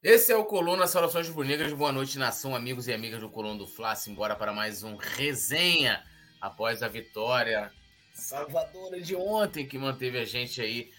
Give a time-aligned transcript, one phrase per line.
[0.00, 1.72] Esse é o Coluna Saudações Bonecas.
[1.72, 3.94] Boa noite, nação, amigos e amigas do Coluna do Fla.
[4.06, 6.04] Embora para mais um resenha
[6.40, 7.72] após a vitória
[8.12, 10.92] salvadora de ontem, que manteve a gente aí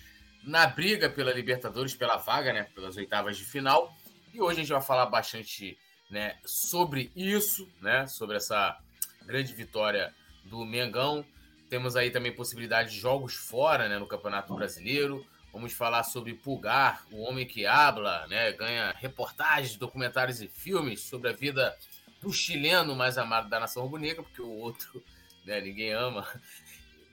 [0.44, 2.64] na briga pela Libertadores, pela vaga, né?
[2.76, 3.96] Pelas oitavas de final.
[4.34, 5.78] E hoje a gente vai falar bastante
[6.12, 8.06] né, sobre isso, né?
[8.06, 8.78] Sobre essa
[9.26, 10.14] grande vitória
[10.44, 11.24] do Mengão.
[11.70, 15.26] Temos aí também possibilidade de jogos fora né, no Campeonato Brasileiro.
[15.60, 18.54] Vamos falar sobre Pulgar, o homem que habla, né?
[18.54, 21.78] Ganha reportagens, documentários e filmes sobre a vida
[22.22, 25.04] do chileno mais amado da nação rubro-negra, porque o outro,
[25.46, 26.26] né, ninguém ama.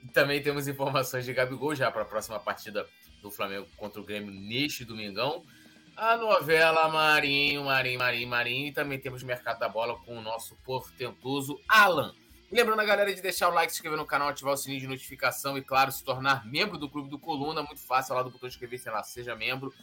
[0.01, 2.87] E também temos informações de Gabigol já para a próxima partida
[3.20, 5.45] do Flamengo contra o Grêmio neste domingão.
[5.97, 8.69] A novela Marinho, Marinho, Marinho, Marinho.
[8.69, 12.15] E também temos Mercado da Bola com o nosso portentoso Alan.
[12.56, 14.87] Lembrando a galera de deixar o like, se inscrever no canal, ativar o sininho de
[14.87, 17.62] notificação e, claro, se tornar membro do Clube do Coluna.
[17.62, 19.74] Muito fácil, lá do botão de inscrever-se lá, seja membro.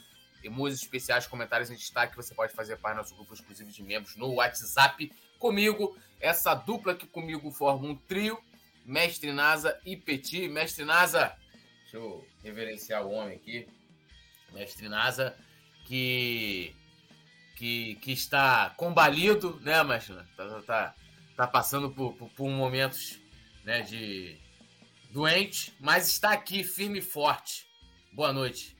[0.42, 2.16] Tem músicas especiais, comentários em destaque.
[2.16, 5.14] Você pode fazer parte do nosso grupo exclusivo de membros no WhatsApp.
[5.38, 8.44] Comigo, essa dupla que comigo forma um trio.
[8.84, 10.48] Mestre Nasa e Petit.
[10.48, 11.38] Mestre Nasa,
[11.84, 13.68] deixa eu reverenciar o homem aqui.
[14.52, 15.38] Mestre Nasa,
[15.86, 16.76] que,
[17.56, 20.16] que, que está combalido, né, Mestre?
[20.36, 20.96] Tá, tá, tá
[21.36, 23.20] passando por, por, por momentos
[23.66, 24.38] né, de
[25.12, 27.66] doente, mas está aqui firme e forte.
[28.14, 28.76] Boa noite.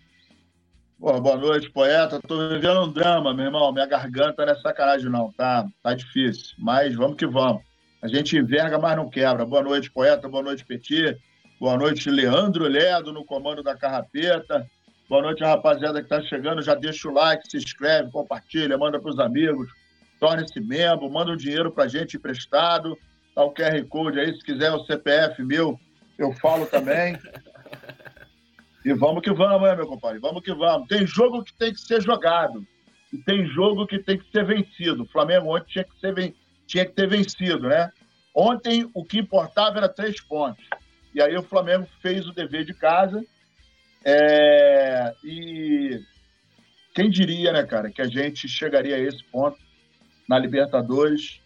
[1.00, 2.20] Boa, boa noite, poeta.
[2.22, 3.72] Tô vivendo um drama, meu irmão.
[3.72, 5.32] Minha garganta não é sacanagem, não.
[5.34, 6.56] Tá, tá difícil.
[6.58, 7.64] Mas vamos que vamos.
[8.02, 9.46] A gente enverga, mas não quebra.
[9.46, 10.30] Boa noite, poeta.
[10.30, 11.18] Boa noite, Petit.
[11.60, 14.66] Boa noite, Leandro Ledo, no comando da Carrapeta.
[15.10, 16.62] Boa noite, rapaziada que está chegando.
[16.62, 19.70] Já deixa o like, se inscreve, compartilha, manda para os amigos
[20.24, 22.98] torne-se membro, manda um dinheiro para a gente emprestado,
[23.36, 25.78] tá o QR Code aí, se quiser o CPF meu,
[26.18, 27.20] eu falo também.
[28.86, 30.20] e vamos que vamos, né, meu compadre?
[30.20, 30.88] Vamos que vamos.
[30.88, 32.66] Tem jogo que tem que ser jogado
[33.12, 35.04] e tem jogo que tem que ser vencido.
[35.04, 36.34] O Flamengo ontem tinha que, ser ven...
[36.66, 37.92] tinha que ter vencido, né?
[38.34, 40.64] Ontem o que importava era três pontos.
[41.14, 43.22] E aí o Flamengo fez o dever de casa.
[44.06, 45.14] É...
[45.22, 46.00] E
[46.96, 49.58] quem diria, né, cara, que a gente chegaria a esse ponto
[50.28, 51.42] na Libertadores.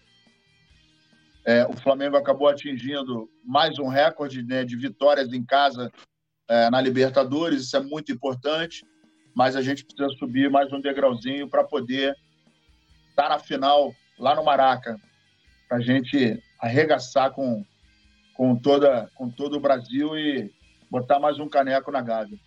[1.45, 5.91] É, o Flamengo acabou atingindo mais um recorde né, de vitórias em casa
[6.47, 8.85] é, na Libertadores, isso é muito importante,
[9.35, 12.15] mas a gente precisa subir mais um degrauzinho para poder
[13.09, 14.97] estar na final lá no Maraca,
[15.67, 17.65] para a gente arregaçar com,
[18.33, 20.51] com, toda, com todo o Brasil e
[20.89, 22.38] botar mais um caneco na Gávea.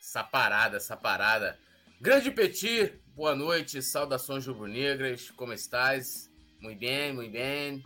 [0.00, 1.58] Essa parada, essa parada.
[2.00, 6.30] Grande Petit, Boa noite, saudações rubro-negras, como estás?
[6.58, 7.84] Muito bem, muito bem.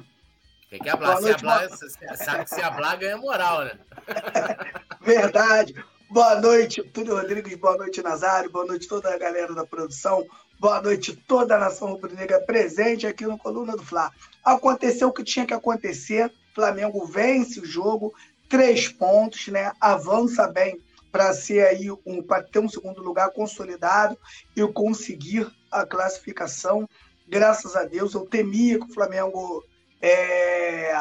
[0.70, 1.68] Tem que hablar, se hablar,
[2.16, 3.76] sabe que se hablar ganha moral, né?
[5.02, 5.74] Verdade.
[6.08, 10.24] Boa noite, Túlio Rodrigues, boa noite, Nazário, boa noite toda a galera da produção,
[10.60, 14.12] boa noite toda a nação rubro-negra presente aqui no Coluna do Fla.
[14.44, 18.14] Aconteceu o que tinha que acontecer, Flamengo vence o jogo,
[18.48, 19.72] três pontos, né?
[19.80, 20.80] Avança bem
[21.10, 24.18] para ser aí um para ter um segundo lugar consolidado
[24.54, 26.88] e conseguir a classificação.
[27.28, 29.64] Graças a Deus, eu temia que o Flamengo
[30.00, 30.92] é,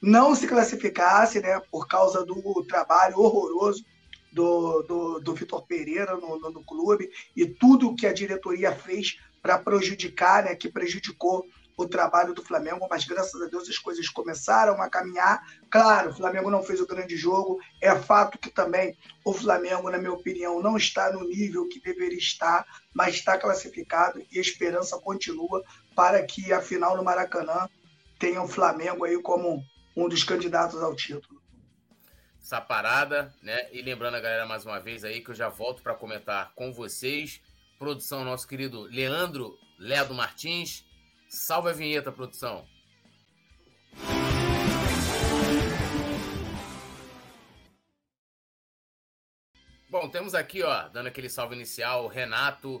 [0.00, 3.84] não se classificasse, né, por causa do trabalho horroroso
[4.32, 9.18] do, do, do Vitor Pereira no, no, no, clube e tudo que a diretoria fez
[9.40, 14.08] para prejudicar, né, que prejudicou o trabalho do Flamengo, mas graças a Deus as coisas
[14.08, 15.42] começaram a caminhar.
[15.70, 19.98] Claro, o Flamengo não fez o grande jogo, é fato que também o Flamengo, na
[19.98, 24.98] minha opinião, não está no nível que deveria estar, mas está classificado e a esperança
[24.98, 25.62] continua
[25.94, 27.68] para que a final no Maracanã
[28.18, 29.64] tenha o Flamengo aí como
[29.96, 31.42] um dos candidatos ao título.
[32.40, 33.68] Essa parada, né?
[33.72, 36.72] E lembrando a galera mais uma vez aí que eu já volto para comentar com
[36.72, 37.40] vocês.
[37.78, 40.84] Produção nosso querido Leandro Ledo Martins,
[41.34, 42.64] Salve a vinheta, produção.
[49.90, 52.80] Bom, temos aqui, ó, dando aquele salve inicial, o Renato,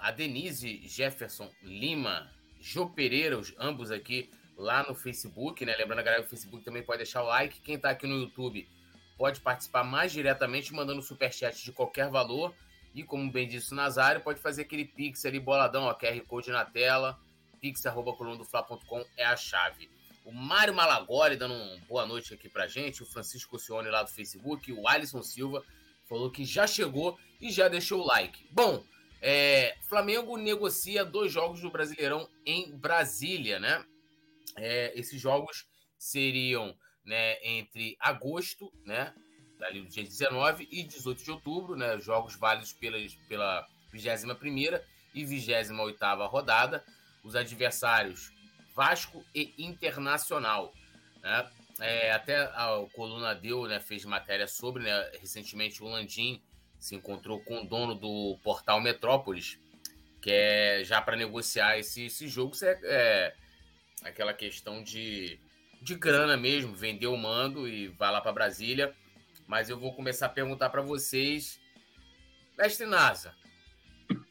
[0.00, 2.28] a Denise Jefferson Lima,
[2.60, 5.76] Jô Pereira, os, ambos aqui lá no Facebook, né?
[5.76, 7.60] Lembrando a galera do Facebook também pode deixar o like.
[7.60, 8.68] Quem tá aqui no YouTube
[9.16, 12.52] pode participar mais diretamente mandando superchat de qualquer valor.
[12.92, 16.50] E como bem disse o Nazário, pode fazer aquele pix ali boladão, ó, QR Code
[16.50, 17.16] na tela
[17.60, 19.90] pix.colunadofla.com é a chave.
[20.24, 24.10] O Mário Malagoli dando uma boa noite aqui pra gente, o Francisco Cione lá do
[24.10, 25.64] Facebook, o Alisson Silva
[26.06, 28.46] falou que já chegou e já deixou o like.
[28.50, 28.84] Bom,
[29.20, 33.84] é, Flamengo negocia dois jogos do Brasileirão em Brasília, né?
[34.56, 35.66] É, esses jogos
[35.98, 39.14] seriam né, entre agosto, né?
[39.62, 41.98] Ali do dia 19 e 18 de outubro, né?
[42.00, 44.80] Jogos válidos pela, pela 21
[45.14, 46.84] e 28 rodada.
[47.28, 48.32] Os adversários
[48.74, 50.72] Vasco e Internacional.
[51.22, 51.50] Né?
[51.78, 56.42] É, até a Coluna deu, né, fez matéria sobre, né, recentemente o Landim
[56.80, 59.58] se encontrou com o dono do portal Metrópolis,
[60.22, 62.54] que é já para negociar esse, esse jogo.
[62.62, 63.34] É, é,
[64.04, 65.38] aquela questão de,
[65.82, 68.94] de grana mesmo, vender o mando e vai lá para Brasília.
[69.46, 71.60] Mas eu vou começar a perguntar para vocês,
[72.56, 73.34] mestre NASA,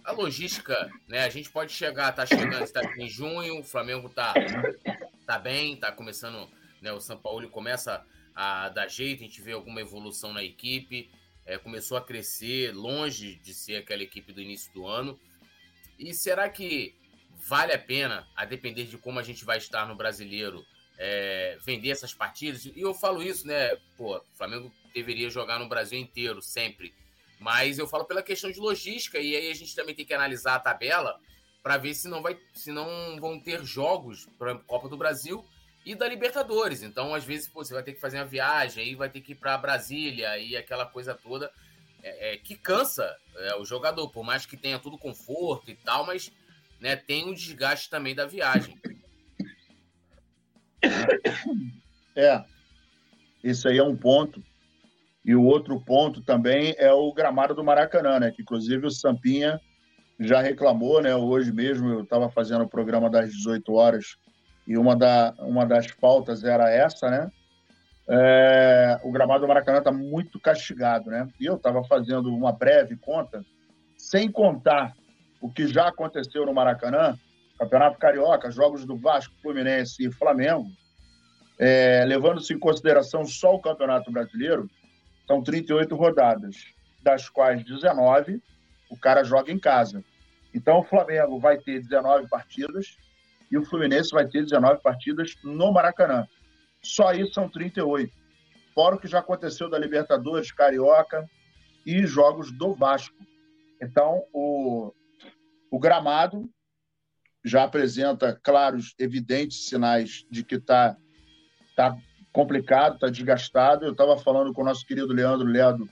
[0.04, 1.26] a logística, né?
[1.26, 4.34] A gente pode chegar, tá chegando, está em junho, o Flamengo tá,
[5.26, 6.50] tá bem, tá começando,
[6.82, 6.94] né?
[6.94, 11.10] O São Paulo começa a dar jeito, a gente vê alguma evolução na equipe,
[11.46, 15.20] é, começou a crescer, longe de ser aquela equipe do início do ano.
[15.98, 16.96] E será que
[17.36, 20.66] vale a pena, a depender de como a gente vai estar no brasileiro,
[20.98, 22.66] é, vender essas partidas?
[22.66, 23.76] E eu falo isso, né?
[23.98, 26.94] Pô, o Flamengo deveria jogar no Brasil inteiro, sempre.
[27.40, 30.56] Mas eu falo pela questão de logística, e aí a gente também tem que analisar
[30.56, 31.20] a tabela
[31.62, 35.46] para ver se não, vai, se não vão ter jogos para a Copa do Brasil
[35.86, 36.82] e da Libertadores.
[36.82, 39.34] Então, às vezes, pô, você vai ter que fazer uma viagem, aí vai ter que
[39.34, 41.52] ir para Brasília e aquela coisa toda
[42.04, 46.06] é, é, que cansa é, o jogador, por mais que tenha tudo conforto e tal,
[46.06, 46.32] mas
[46.80, 48.80] né, tem o um desgaste também da viagem.
[52.16, 52.44] É,
[53.44, 54.44] esse aí é um ponto.
[55.28, 58.32] E o outro ponto também é o gramado do Maracanã, né?
[58.32, 59.60] Que inclusive o Sampinha
[60.18, 61.14] já reclamou, né?
[61.14, 64.16] Hoje mesmo eu estava fazendo o programa das 18 horas
[64.66, 67.30] e uma, da, uma das pautas era essa, né?
[68.10, 71.28] É, o gramado do Maracanã está muito castigado, né?
[71.38, 73.44] E eu estava fazendo uma breve conta,
[73.98, 74.94] sem contar
[75.42, 77.18] o que já aconteceu no Maracanã,
[77.60, 80.68] Campeonato Carioca, jogos do Vasco, Fluminense e Flamengo,
[81.60, 84.70] é, levando-se em consideração só o Campeonato Brasileiro,
[85.28, 86.56] são 38 rodadas,
[87.04, 88.42] das quais 19
[88.90, 90.04] o cara joga em casa.
[90.54, 92.98] Então o Flamengo vai ter 19 partidas
[93.52, 96.26] e o Fluminense vai ter 19 partidas no Maracanã.
[96.82, 98.12] Só isso são 38.
[98.74, 101.30] Fora o que já aconteceu da Libertadores, Carioca
[101.86, 103.16] e jogos do Vasco.
[103.82, 104.94] Então, o,
[105.72, 106.50] o gramado
[107.44, 110.98] já apresenta claros, evidentes sinais de que está
[111.76, 111.98] tá
[112.38, 113.84] complicado, está desgastado.
[113.84, 115.90] Eu estava falando com o nosso querido Leandro Ledo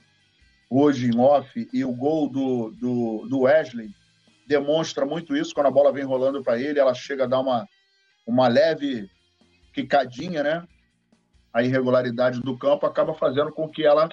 [0.70, 3.90] hoje em off, e o gol do, do, do Wesley
[4.46, 5.52] demonstra muito isso.
[5.52, 7.66] Quando a bola vem rolando para ele, ela chega a dar uma,
[8.24, 9.10] uma leve
[9.72, 10.64] quicadinha, né?
[11.52, 14.08] A irregularidade do campo acaba fazendo com que ela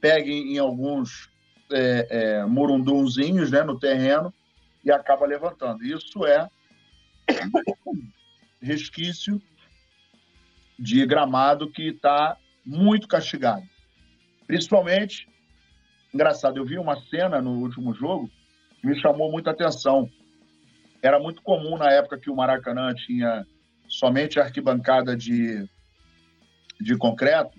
[0.00, 1.28] pegue em alguns
[1.70, 4.32] é, é, murundunzinhos né, no terreno
[4.82, 5.84] e acaba levantando.
[5.84, 6.48] Isso é
[8.62, 9.42] resquício
[10.78, 13.64] de gramado que está muito castigado.
[14.46, 15.28] Principalmente,
[16.12, 18.30] engraçado, eu vi uma cena no último jogo
[18.80, 20.08] que me chamou muita atenção.
[21.02, 23.46] Era muito comum na época que o Maracanã tinha
[23.88, 25.68] somente arquibancada de,
[26.80, 27.58] de concreto,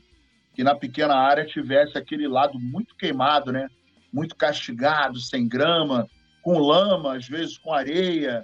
[0.53, 3.69] que na pequena área tivesse aquele lado muito queimado, né?
[4.11, 6.07] muito castigado, sem grama,
[6.41, 8.43] com lama, às vezes com areia.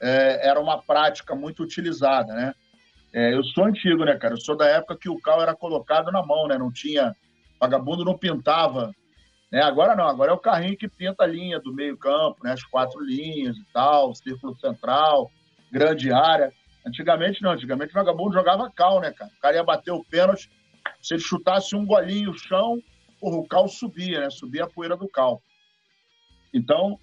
[0.00, 2.54] É, era uma prática muito utilizada, né?
[3.12, 4.34] É, eu sou antigo, né, cara?
[4.34, 6.56] Eu sou da época que o cal era colocado na mão, né?
[6.56, 7.14] Não tinha.
[7.60, 8.94] Vagabundo não pintava.
[9.50, 9.60] Né?
[9.60, 12.52] Agora não, agora é o carrinho que pinta a linha do meio-campo, né?
[12.52, 15.30] As quatro linhas e tal, círculo central,
[15.70, 16.50] grande área.
[16.86, 19.30] Antigamente não, antigamente o vagabundo jogava cal, né, cara?
[19.36, 20.50] O cara ia bater o pênalti,
[21.02, 22.82] se ele chutasse um golinho no chão,
[23.20, 24.30] porra, o cal subia, né?
[24.30, 25.42] Subia a poeira do cal.
[26.52, 26.98] Então,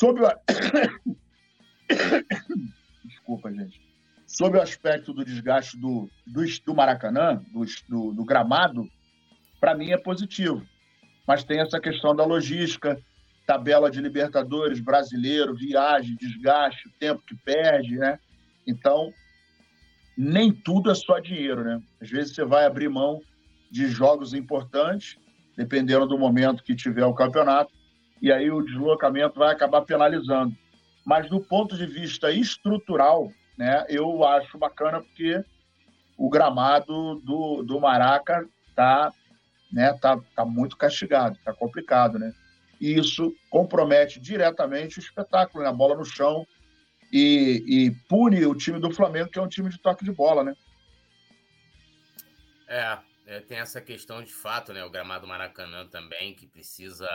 [0.00, 0.28] sobre o.
[3.04, 3.91] Desculpa, gente
[4.32, 8.88] Sobre o aspecto do desgaste do, do, do Maracanã, do, do, do gramado,
[9.60, 10.66] para mim é positivo.
[11.28, 12.98] Mas tem essa questão da logística,
[13.46, 18.18] tabela de Libertadores, brasileiro, viagem, desgaste, tempo que perde, né?
[18.66, 19.12] Então,
[20.16, 21.82] nem tudo é só dinheiro, né?
[22.00, 23.20] Às vezes você vai abrir mão
[23.70, 25.18] de jogos importantes,
[25.58, 27.70] dependendo do momento que tiver o campeonato,
[28.22, 30.56] e aí o deslocamento vai acabar penalizando.
[31.04, 33.30] Mas do ponto de vista estrutural,
[33.62, 33.86] né?
[33.88, 35.40] Eu acho bacana porque
[36.16, 39.12] o gramado do, do Maraca tá,
[39.72, 42.34] né, tá, tá muito castigado, tá complicado, né?
[42.80, 45.70] E isso compromete diretamente o espetáculo, né?
[45.70, 46.44] A bola no chão
[47.12, 50.42] e, e pune o time do Flamengo, que é um time de toque de bola,
[50.42, 50.56] né?
[52.66, 54.84] É, é, tem essa questão de fato, né?
[54.84, 57.08] O gramado Maracanã também, que precisa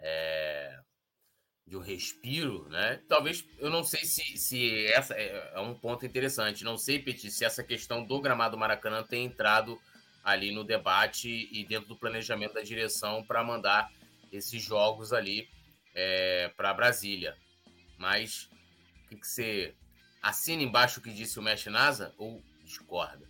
[0.00, 0.76] é,
[1.68, 3.00] de um respiro, né?
[3.06, 6.64] Talvez, eu não sei se, se essa é, é um ponto interessante.
[6.64, 9.78] Não sei, Petit, se essa questão do gramado Maracanã tem entrado
[10.24, 13.90] ali no debate e dentro do planejamento da direção para mandar
[14.32, 15.48] esses jogos ali
[15.94, 17.36] é, para Brasília.
[17.98, 18.48] Mas
[19.04, 19.74] o que, que, você
[20.22, 23.28] assina embaixo o que disse o Mestre Nasa ou discorda?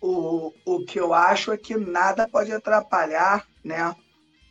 [0.00, 3.94] O, o que eu acho é que nada pode atrapalhar né,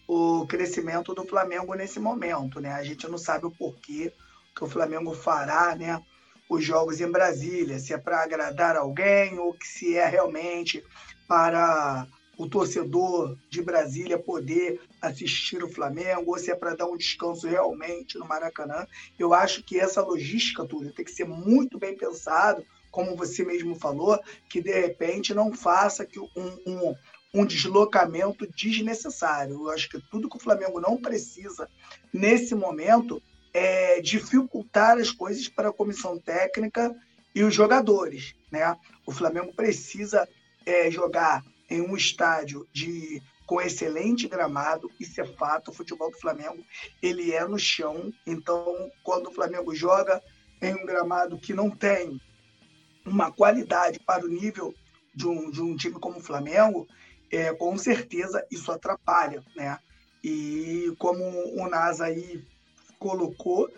[0.08, 2.60] o crescimento do Flamengo nesse momento.
[2.60, 2.72] Né?
[2.72, 4.14] A gente não sabe o porquê
[4.56, 6.02] que o Flamengo fará né,
[6.50, 10.84] os jogos em Brasília, se é para agradar alguém ou que se é realmente
[11.28, 12.08] para
[12.38, 17.48] o torcedor de Brasília poder assistir o Flamengo, ou se é para dar um descanso
[17.48, 18.86] realmente no Maracanã.
[19.18, 23.76] Eu acho que essa logística, Túlio, tem que ser muito bem pensado, como você mesmo
[23.76, 24.20] falou,
[24.50, 26.30] que de repente não faça que um,
[26.66, 26.96] um,
[27.36, 29.56] um deslocamento desnecessário.
[29.56, 31.70] Eu acho que tudo que o Flamengo não precisa
[32.14, 33.22] nesse momento
[33.54, 36.96] é dificultar as coisas para a comissão técnica
[37.34, 38.34] e os jogadores.
[38.50, 38.76] Né?
[39.06, 40.28] O Flamengo precisa
[40.66, 46.18] é, jogar em um estádio de com excelente gramado, isso é fato, o futebol do
[46.18, 46.66] Flamengo,
[47.00, 50.20] ele é no chão, então quando o Flamengo joga
[50.60, 52.20] em um gramado que não tem
[53.06, 54.74] uma qualidade para o nível
[55.14, 56.88] de um, de um time como o Flamengo,
[57.32, 59.78] é, com certeza isso atrapalha, né?
[60.24, 62.44] E como o NASA aí
[62.98, 63.70] colocou,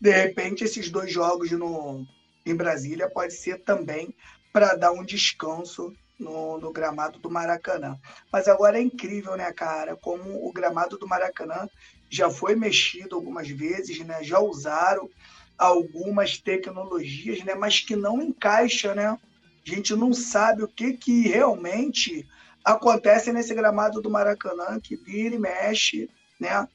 [0.00, 2.04] de repente esses dois jogos no,
[2.44, 4.14] em Brasília pode ser também
[4.52, 7.98] para dar um descanso no, no, gramado do Maracanã.
[8.32, 9.96] Mas agora é incrível, né, cara?
[9.96, 11.68] Como o gramado do Maracanã
[12.10, 14.22] já foi mexido algumas vezes, né?
[14.22, 15.08] Já usaram
[15.56, 17.54] algumas tecnologias, né?
[17.54, 19.06] Mas que não encaixa, né?
[19.06, 19.18] A
[19.64, 22.26] gente não sabe o que, que realmente
[22.64, 26.08] acontece nesse gramado do Maracanã, que vira e mexe,
[26.40, 26.66] né?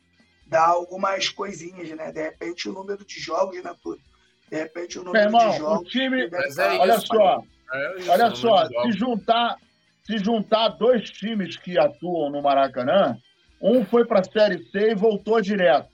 [0.45, 2.11] Dá algumas coisinhas, né?
[2.11, 4.01] De repente o número de jogos, né, tudo.
[4.49, 5.81] De repente o número irmão, de jogos.
[5.81, 9.57] O time, é olha só, é isso, Olha só, se juntar,
[10.03, 13.17] se juntar dois times que atuam no Maracanã,
[13.61, 15.89] um foi para a Série C e voltou direto.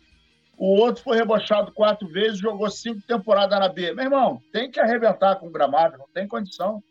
[0.57, 3.93] O outro foi rebochado quatro vezes e jogou cinco temporadas na B.
[3.93, 6.83] Meu irmão, tem que arrebentar com o gramado, não tem condição.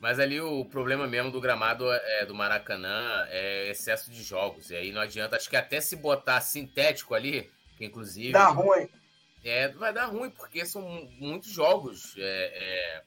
[0.00, 4.70] Mas ali o problema mesmo do gramado é, do Maracanã é excesso de jogos.
[4.70, 5.36] E aí não adianta.
[5.36, 8.32] Acho que até se botar sintético ali, que inclusive.
[8.32, 8.88] Dá ruim.
[9.44, 10.82] É, vai dar ruim, porque são
[11.18, 12.16] muitos jogos.
[12.18, 13.02] É, é,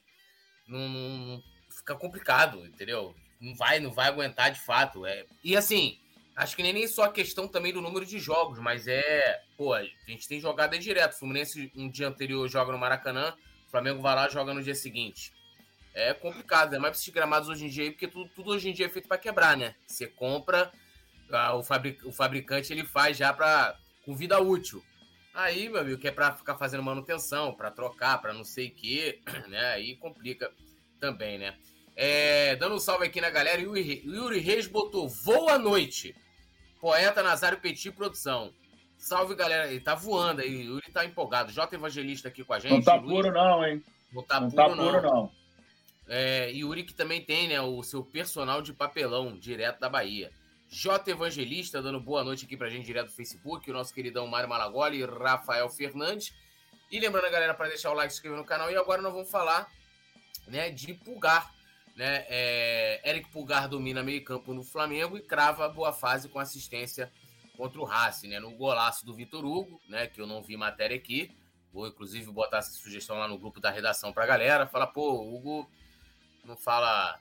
[0.66, 3.14] não, não, fica complicado, entendeu?
[3.40, 5.04] Não vai, não vai aguentar de fato.
[5.04, 5.98] É, e assim,
[6.36, 9.42] acho que nem, só a questão também do número de jogos, mas é.
[9.56, 11.14] Pô, a gente tem jogada direto.
[11.14, 13.34] O Fluminense um dia anterior joga no Maracanã,
[13.66, 15.32] o Flamengo vai lá e joga no dia seguinte.
[15.94, 18.84] É complicado, é mais esses gramados hoje em dia, porque tudo, tudo hoje em dia
[18.84, 19.74] é feito para quebrar, né?
[19.86, 20.70] Você compra,
[21.54, 24.84] o, fabric, o fabricante ele faz já para com vida útil.
[25.32, 28.74] Aí, meu amigo, que é para ficar fazendo manutenção, para trocar, para não sei o
[28.74, 29.72] quê, né?
[29.72, 30.52] Aí complica
[31.00, 31.56] também, né?
[31.94, 36.14] É, dando um salve aqui na galera, o Yuri, Reis botou Boa noite.
[36.80, 38.52] Poeta Nazário Petit Produção.
[38.98, 39.70] Salve, galera.
[39.70, 40.62] Ele tá voando aí.
[40.64, 41.52] Yuri tá empolgado.
[41.52, 42.72] J Evangelista aqui com a gente.
[42.72, 43.82] Não tá puro, não, hein?
[44.12, 45.02] Não tá não puro, tá puro, não.
[45.02, 45.32] não.
[46.08, 50.30] É, Yuri que também tem, né, o seu personal de papelão, direto da Bahia.
[50.68, 54.48] J Evangelista, dando boa noite aqui pra gente direto do Facebook, o nosso queridão Mário
[54.48, 56.32] Malagoli e Rafael Fernandes.
[56.90, 58.70] E lembrando a galera para deixar o like, se inscrever no canal.
[58.70, 59.68] E agora nós vamos falar
[60.46, 61.52] né, de Pulgar.
[61.96, 62.26] Né?
[62.28, 67.10] É, Eric Pulgar domina meio campo no Flamengo e crava boa fase com assistência
[67.56, 68.38] contra o Racing, né?
[68.38, 70.06] No golaço do Vitor Hugo, né?
[70.06, 71.34] Que eu não vi matéria aqui.
[71.72, 74.66] Vou, inclusive, botar essa sugestão lá no grupo da redação pra galera.
[74.66, 75.70] Fala, pô, o Hugo
[76.44, 77.18] não fala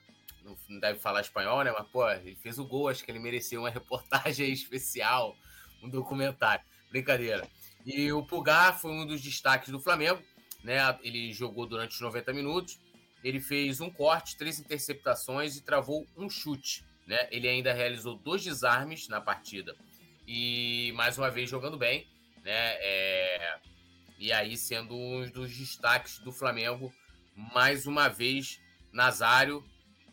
[0.70, 1.74] não deve falar espanhol, né?
[1.78, 5.36] Mas, pô, ele fez o gol, acho que ele mereceu uma reportagem especial,
[5.82, 6.64] um documentário.
[6.90, 7.48] Brincadeira.
[7.86, 10.22] E o Pulgar foi um dos destaques do Flamengo,
[10.64, 10.98] né?
[11.02, 12.80] Ele jogou durante os 90 minutos,
[13.28, 17.28] ele fez um corte, três interceptações e travou um chute, né?
[17.32, 19.76] Ele ainda realizou dois desarmes na partida.
[20.28, 22.08] E mais uma vez jogando bem,
[22.44, 22.76] né?
[22.80, 23.58] É...
[24.20, 26.94] E aí sendo um dos destaques do Flamengo,
[27.36, 28.62] mais uma vez,
[28.94, 29.64] Nazário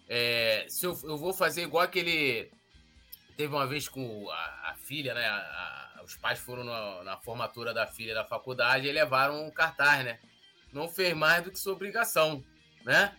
[0.09, 2.51] é, se eu, eu, vou fazer igual aquele.
[3.37, 5.27] Teve uma vez com a, a filha, né?
[5.27, 5.37] A,
[5.99, 10.05] a, os pais foram na, na, formatura da filha da faculdade e levaram um cartaz,
[10.05, 10.19] né?
[10.73, 12.45] Não fez mais do que sua obrigação,
[12.85, 13.17] né?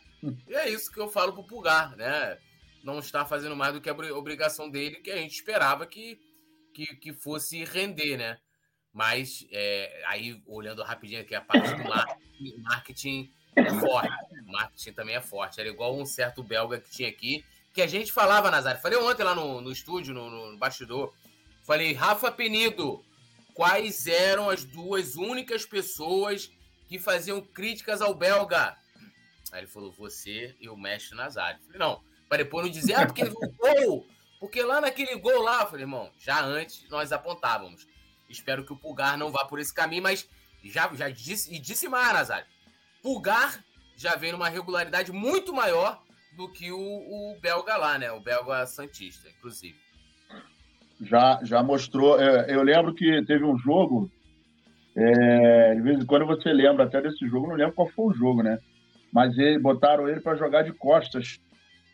[0.47, 2.37] E é isso que eu falo pro Pulgar, né?
[2.83, 6.19] Não está fazendo mais do que a obrigação dele, que a gente esperava que,
[6.73, 8.37] que, que fosse render, né?
[8.93, 14.09] Mas é, aí, olhando rapidinho aqui a parte do marketing, marketing é forte.
[14.47, 15.59] O marketing também é forte.
[15.59, 17.43] Era igual um certo belga que tinha aqui,
[17.73, 18.81] que a gente falava, Nazário.
[18.81, 21.11] Falei ontem lá no, no estúdio, no, no bastidor.
[21.63, 23.03] Falei, Rafa Penido,
[23.53, 26.51] quais eram as duas únicas pessoas
[26.87, 28.77] que faziam críticas ao belga?
[29.53, 31.61] Aí ele falou, você e o mestre Nazário.
[31.61, 34.07] Falei, não, para depois não dizer, ah, porque ele voltou.
[34.39, 37.87] Porque lá naquele gol lá, eu falei, irmão, já antes nós apontávamos.
[38.27, 40.27] Espero que o Pulgar não vá por esse caminho, mas
[40.63, 42.47] já, já disse, e disse mais, Nazário.
[43.03, 43.63] Pulgar
[43.95, 46.01] já vem numa regularidade muito maior
[46.35, 48.11] do que o, o belga lá, né?
[48.11, 49.77] O belga Santista, inclusive.
[50.99, 52.19] Já, já mostrou.
[52.19, 54.09] É, eu lembro que teve um jogo.
[54.95, 58.13] É, de vez em quando você lembra até desse jogo, não lembro qual foi o
[58.13, 58.57] jogo, né?
[59.13, 61.39] Mas ele, botaram ele para jogar de costas.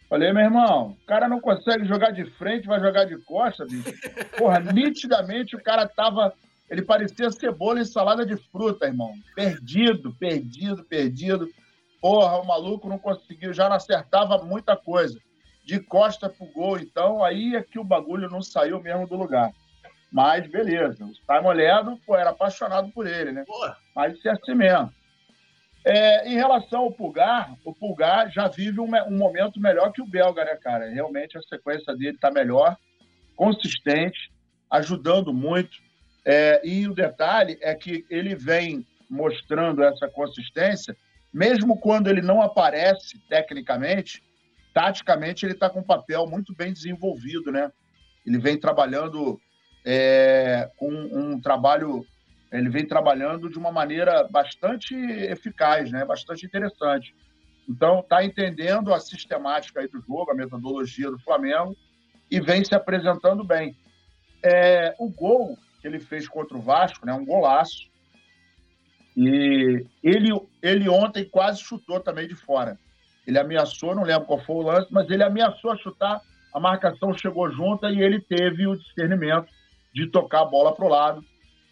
[0.08, 3.92] Falei, meu irmão, o cara não consegue jogar de frente, vai jogar de costas, bicho.
[4.38, 6.34] Porra, nitidamente o cara tava.
[6.70, 9.14] Ele parecia cebola e salada de fruta, irmão.
[9.36, 11.50] Perdido, perdido, perdido.
[12.00, 15.20] Porra, o maluco não conseguiu, já não acertava muita coisa.
[15.66, 19.52] De costa pro gol, então, aí é que o bagulho não saiu mesmo do lugar.
[20.12, 23.44] Mas beleza, o Simon Ledo, pô, era apaixonado por ele, né?
[23.46, 23.78] Porra.
[23.96, 24.92] Mas isso é assim mesmo.
[25.86, 30.05] É, em relação ao Pulgar, o Pulgar já vive um, um, momento melhor que o
[30.05, 30.89] Belga, né, cara?
[30.89, 32.77] Realmente a sequência dele está melhor,
[33.36, 34.31] consistente,
[34.69, 35.77] ajudando muito.
[36.25, 40.95] É, e o detalhe é que ele vem mostrando essa consistência
[41.33, 44.24] mesmo quando ele não aparece tecnicamente,
[44.74, 47.71] taticamente ele está com um papel muito bem desenvolvido, né?
[48.25, 49.39] Ele vem trabalhando
[49.86, 52.05] é, com um trabalho,
[52.51, 56.03] ele vem trabalhando de uma maneira bastante eficaz, né?
[56.06, 57.15] Bastante interessante.
[57.68, 61.75] Então, está entendendo a sistemática aí do jogo, a metodologia do Flamengo
[62.29, 63.75] e vem se apresentando bem.
[64.44, 67.13] É, o gol que ele fez contra o Vasco, né?
[67.13, 67.89] Um golaço
[69.22, 70.29] e ele,
[70.62, 72.79] ele ontem quase chutou também de fora.
[73.27, 76.22] Ele ameaçou, não lembro qual foi o lance, mas ele ameaçou chutar,
[76.53, 79.48] a marcação chegou junta e ele teve o discernimento
[79.94, 81.24] de tocar a bola para o lado.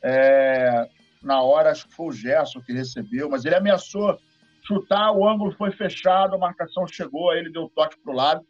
[0.04, 0.88] É,
[1.22, 4.20] na hora, acho que foi o Gerson que recebeu, mas ele ameaçou
[4.68, 8.46] chutar, o ângulo foi fechado, a marcação chegou, aí ele deu toque para o lado.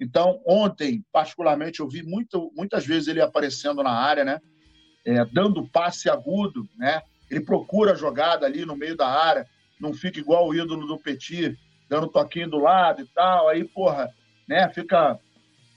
[0.00, 4.40] Então, ontem, particularmente, eu vi muito, muitas vezes ele aparecendo na área, né?
[5.06, 7.02] É, dando passe agudo, né?
[7.30, 9.46] Ele procura a jogada ali no meio da área,
[9.80, 11.56] não fica igual o ídolo do Petit,
[11.88, 13.48] dando toquinho do lado e tal.
[13.48, 14.10] Aí, porra,
[14.48, 15.18] né, fica,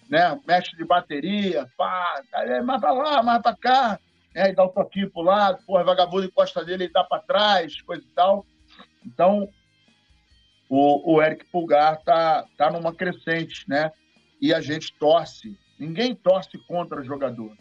[0.10, 2.22] né, mexe de bateria, pá,
[2.66, 4.00] mais pra lá, mais pra cá,
[4.34, 7.20] né, e dá o um toquinho pro lado, porra, vagabundo encosta dele, ele dá pra
[7.20, 8.46] trás, coisa e tal.
[9.06, 9.48] Então,
[10.70, 13.92] o, o Eric Pulgar tá, tá numa crescente, né?
[14.42, 15.58] E a gente torce.
[15.80, 17.56] Ninguém torce contra jogador.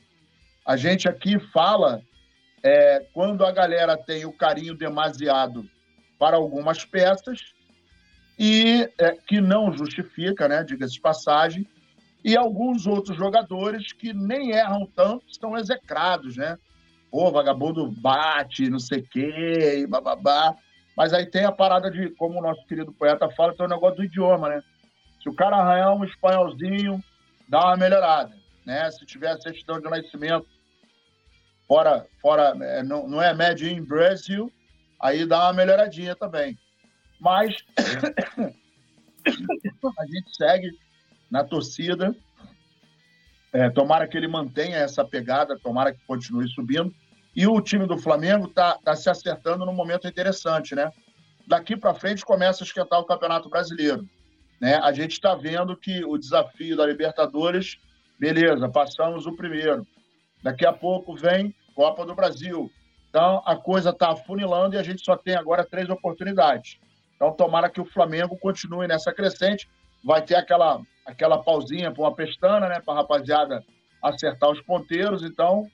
[0.64, 2.02] A gente aqui fala
[2.62, 5.68] é, quando a galera tem o carinho demasiado
[6.18, 7.52] para algumas peças
[8.38, 11.66] e é, que não justifica, né, diga-se de passagem,
[12.24, 16.56] e alguns outros jogadores que nem erram tanto estão execrados, né?
[17.10, 20.54] Pô, vagabundo bate, não sei o quê, e bababá.
[20.96, 23.96] Mas aí tem a parada de, como o nosso querido poeta fala, tem o negócio
[23.96, 24.62] do idioma, né?
[25.22, 27.02] Se o cara arranhar um espanholzinho,
[27.48, 28.90] dá uma melhorada, né?
[28.90, 30.46] Se tiver certidão de nascimento
[31.66, 34.52] fora, fora é, não, não é Made in Brasil,
[35.00, 36.58] aí dá uma melhoradinha também.
[37.20, 37.54] Mas
[39.98, 40.70] a gente segue
[41.32, 42.14] na torcida.
[43.54, 46.94] É, tomara que ele mantenha essa pegada, tomara que continue subindo.
[47.34, 50.92] E o time do Flamengo está tá se acertando num momento interessante, né?
[51.46, 54.06] Daqui para frente começa a esquentar o Campeonato Brasileiro.
[54.60, 54.76] Né?
[54.76, 57.78] A gente está vendo que o desafio da Libertadores,
[58.20, 59.86] beleza, passamos o primeiro.
[60.42, 62.70] Daqui a pouco vem Copa do Brasil.
[63.08, 66.78] Então, a coisa está afunilando e a gente só tem agora três oportunidades.
[67.16, 69.68] Então, tomara que o Flamengo continue nessa crescente.
[70.04, 72.80] Vai ter aquela, aquela pausinha para uma pestana, né?
[72.80, 73.64] Para a rapaziada
[74.02, 75.22] acertar os ponteiros.
[75.22, 75.66] Então,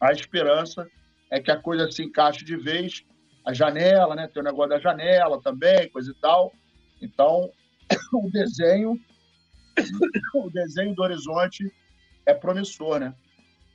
[0.00, 0.86] a esperança
[1.30, 3.04] é que a coisa se encaixe de vez.
[3.44, 4.28] A janela, né?
[4.28, 6.52] Tem o negócio da janela também, coisa e tal.
[7.02, 7.50] Então,
[8.12, 8.98] o desenho,
[10.34, 11.70] o desenho do horizonte
[12.26, 13.14] é promissor, né?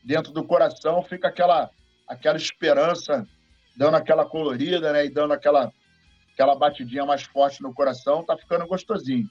[0.03, 1.69] dentro do coração fica aquela,
[2.07, 3.27] aquela esperança,
[3.75, 5.05] dando aquela colorida, né?
[5.05, 5.71] E dando aquela,
[6.33, 9.29] aquela batidinha mais forte no coração, tá ficando gostosinho.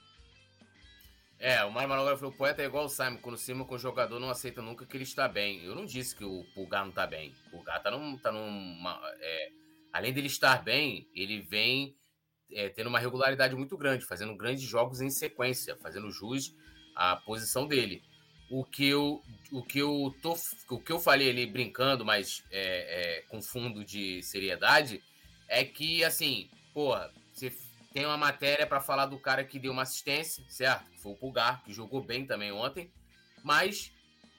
[1.38, 3.78] É, o Mário Manoel falou: o poeta é igual o Simon, quando cima com o
[3.78, 5.64] jogador não aceita nunca que ele está bem.
[5.64, 7.34] Eu não disse que o Pulgar não está bem.
[7.46, 8.18] O Pulgar tá num.
[8.18, 9.48] Tá numa, é,
[9.92, 11.96] além dele estar bem, ele vem
[12.52, 16.54] é, tendo uma regularidade muito grande, fazendo grandes jogos em sequência, fazendo jus
[16.96, 18.02] à posição dele
[18.50, 19.22] o que eu,
[19.52, 20.34] o que eu, tô,
[20.70, 25.02] o que eu falei ali brincando, mas é, é, com fundo de seriedade,
[25.48, 27.12] é que, assim, porra,
[27.98, 30.88] tem uma matéria para falar do cara que deu uma assistência, certo?
[31.02, 32.92] Foi o Pulgar, que jogou bem também ontem,
[33.42, 33.92] mas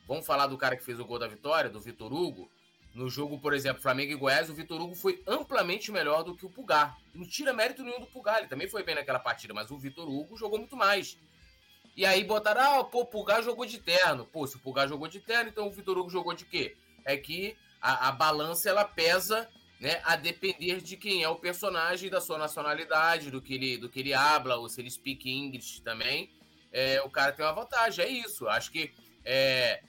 [0.08, 2.50] vamos falar do cara que fez o gol da vitória, do Vitor Hugo.
[2.96, 6.46] No jogo, por exemplo, Flamengo e Goiás, o Vitor Hugo foi amplamente melhor do que
[6.46, 6.98] o Pulgar.
[7.14, 10.10] Não tira mérito nenhum do Pulgar, ele também foi bem naquela partida, mas o Vitor
[10.10, 11.18] Hugo jogou muito mais.
[11.98, 14.26] E aí botaram, ah, pô, o Pulgar jogou de terno.
[14.26, 16.78] Pô, se o Pulgar jogou de terno, então o Vitor Hugo jogou de quê?
[17.04, 22.10] É que a, a balança ela pesa né, a depender de quem é o personagem,
[22.10, 25.82] da sua nacionalidade, do que ele, do que ele habla, ou se ele speak English
[25.82, 26.30] também,
[26.72, 28.04] é, o cara tem uma vantagem.
[28.04, 28.48] É isso.
[28.50, 28.92] Acho que
[29.24, 29.82] é,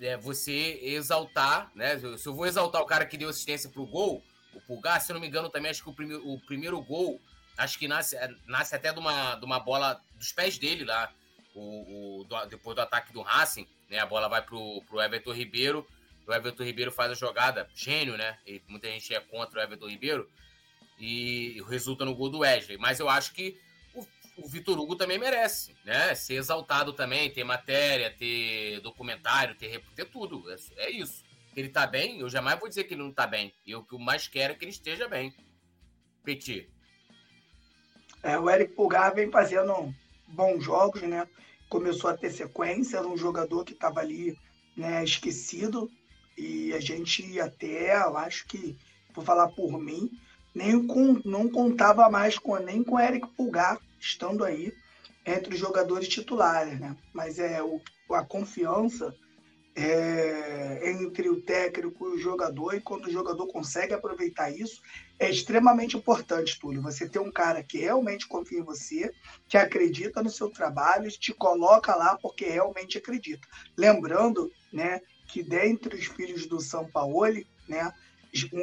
[0.00, 1.98] é você exaltar, né?
[2.16, 4.22] Se eu vou exaltar o cara que deu assistência pro gol,
[4.54, 7.20] o Pulgar, se eu não me engano, também acho que o primeiro, o primeiro gol,
[7.58, 8.16] acho que nasce,
[8.46, 11.12] nasce até de uma, de uma bola dos pés dele lá,
[11.54, 13.98] o, o do, depois do ataque do Racing, né?
[13.98, 15.86] A bola vai pro, pro Everton Ribeiro
[16.26, 18.38] o Everton Ribeiro faz a jogada, gênio, né?
[18.46, 20.28] E muita gente é contra o Everton Ribeiro
[20.98, 22.78] e resulta no gol do Wesley.
[22.78, 23.58] Mas eu acho que
[23.94, 24.06] o,
[24.38, 26.14] o Vitor Hugo também merece, né?
[26.14, 30.44] Ser exaltado também, ter matéria, ter documentário, ter, ter tudo.
[30.50, 31.24] É, é isso.
[31.56, 33.52] Ele tá bem, eu jamais vou dizer que ele não tá bem.
[33.64, 35.34] E o que eu mais quero é que ele esteja bem.
[36.24, 36.68] Petit.
[38.22, 39.94] É, o Eric Pulgar vem fazendo
[40.26, 41.28] bons jogos, né?
[41.68, 44.36] Começou a ter sequência, era um jogador que estava ali
[44.76, 45.90] né, esquecido
[46.36, 48.76] e a gente até, eu acho que,
[49.14, 50.10] vou falar por mim,
[50.54, 54.72] nem com, não contava mais com nem com Eric Pulgar estando aí
[55.26, 56.96] entre os jogadores titulares, né?
[57.12, 59.14] Mas é o, a confiança
[59.76, 64.80] é, entre o técnico e o jogador, e quando o jogador consegue aproveitar isso,
[65.18, 66.82] é extremamente importante, Túlio.
[66.82, 69.12] Você ter um cara que realmente confia em você,
[69.48, 73.46] que acredita no seu trabalho, te coloca lá porque realmente acredita.
[73.76, 77.92] Lembrando, né, que dentre os filhos do São Paulo, né,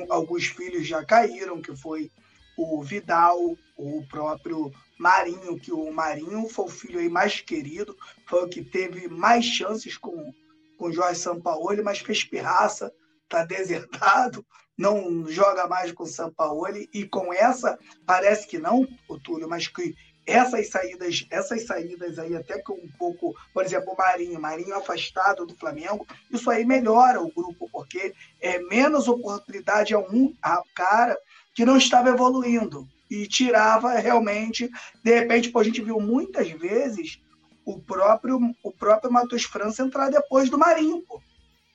[0.10, 2.12] alguns filhos já caíram, que foi
[2.58, 7.98] o Vidal, o próprio Marinho, que o Marinho foi o filho mais querido,
[8.28, 10.34] foi o que teve mais chances com
[10.82, 12.92] com o Jorge Sampaoli, mas fez pirraça,
[13.24, 14.44] está desertado,
[14.76, 19.68] não joga mais com o Sampaoli, e com essa, parece que não, o Túlio, mas
[19.68, 19.94] que
[20.32, 25.46] essas saídas, essas saídas aí, até que um pouco, por exemplo, o Marinho, Marinho afastado
[25.46, 31.18] do Flamengo, isso aí melhora o grupo, porque é menos oportunidade a um a cara
[31.54, 34.70] que não estava evoluindo e tirava realmente,
[35.04, 37.20] de repente, pô, a gente viu muitas vezes
[37.66, 41.22] o próprio o próprio Matheus França entrar depois do Marinho, pô.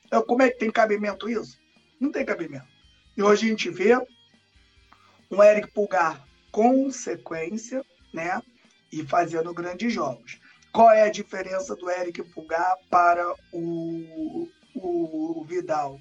[0.07, 1.59] Então, como é que tem cabimento isso?
[2.01, 2.67] Não tem cabimento.
[3.17, 3.97] E hoje a gente vê
[5.31, 7.85] um Eric Pulgar com sequência,
[8.17, 8.43] né?
[8.91, 10.41] E fazendo grandes jogos.
[10.73, 16.01] Qual é a diferença do Eric Pulgar para o, o, o Vidal?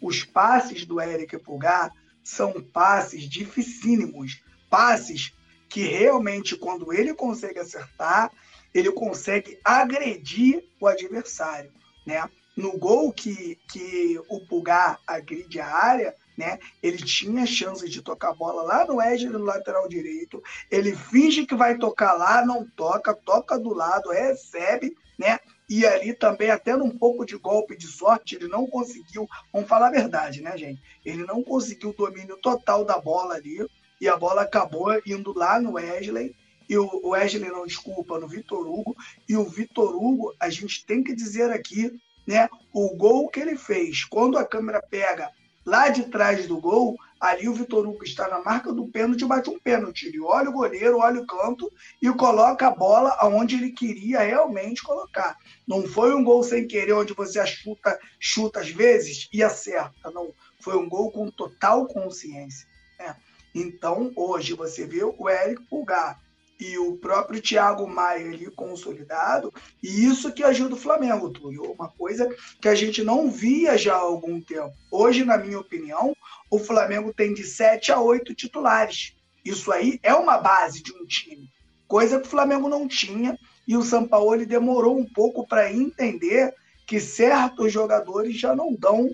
[0.00, 1.92] Os passes do Eric Pulgar
[2.22, 4.40] são passes dificílimos,
[4.70, 5.32] passes
[5.68, 8.30] que realmente, quando ele consegue acertar,
[8.72, 11.72] ele consegue agredir o adversário,
[12.06, 12.28] né?
[12.56, 16.60] No gol que, que o Pulgar agride a área, né?
[16.80, 20.40] Ele tinha chance de tocar a bola lá no edge do lateral direito.
[20.70, 25.40] Ele finge que vai tocar lá, não toca, toca do lado, recebe, né?
[25.68, 29.88] E ali também, até num pouco de golpe de sorte, ele não conseguiu, vamos falar
[29.88, 30.80] a verdade, né, gente?
[31.04, 33.66] Ele não conseguiu o domínio total da bola ali,
[34.00, 36.34] e a bola acabou indo lá no Wesley,
[36.68, 38.96] e o Wesley não desculpa no Vitor Hugo.
[39.28, 41.90] E o Vitor Hugo, a gente tem que dizer aqui,
[42.26, 42.48] né?
[42.72, 45.30] O gol que ele fez, quando a câmera pega
[45.68, 49.50] lá de trás do gol, ali o Vitor Hugo está na marca do pênalti, bate
[49.50, 50.06] um pênalti.
[50.06, 54.82] Ele olha o goleiro, olha o canto e coloca a bola aonde ele queria realmente
[54.82, 55.36] colocar.
[55.66, 60.10] Não foi um gol sem querer, onde você chuta, chuta às vezes e acerta.
[60.10, 60.32] Não.
[60.58, 62.66] Foi um gol com total consciência.
[62.98, 63.14] Né?
[63.54, 66.18] Então, hoje você vê o Eric Pulgar
[66.58, 71.70] e o próprio Thiago Maia ali consolidado, e isso que ajuda o Flamengo, Túlio.
[71.72, 72.28] Uma coisa
[72.60, 74.72] que a gente não via já há algum tempo.
[74.90, 76.14] Hoje, na minha opinião,
[76.50, 79.14] o Flamengo tem de 7 a 8 titulares.
[79.44, 81.48] Isso aí é uma base de um time,
[81.86, 86.54] coisa que o Flamengo não tinha, e o Sampaoli demorou um pouco para entender
[86.86, 89.10] que certos jogadores já não dão,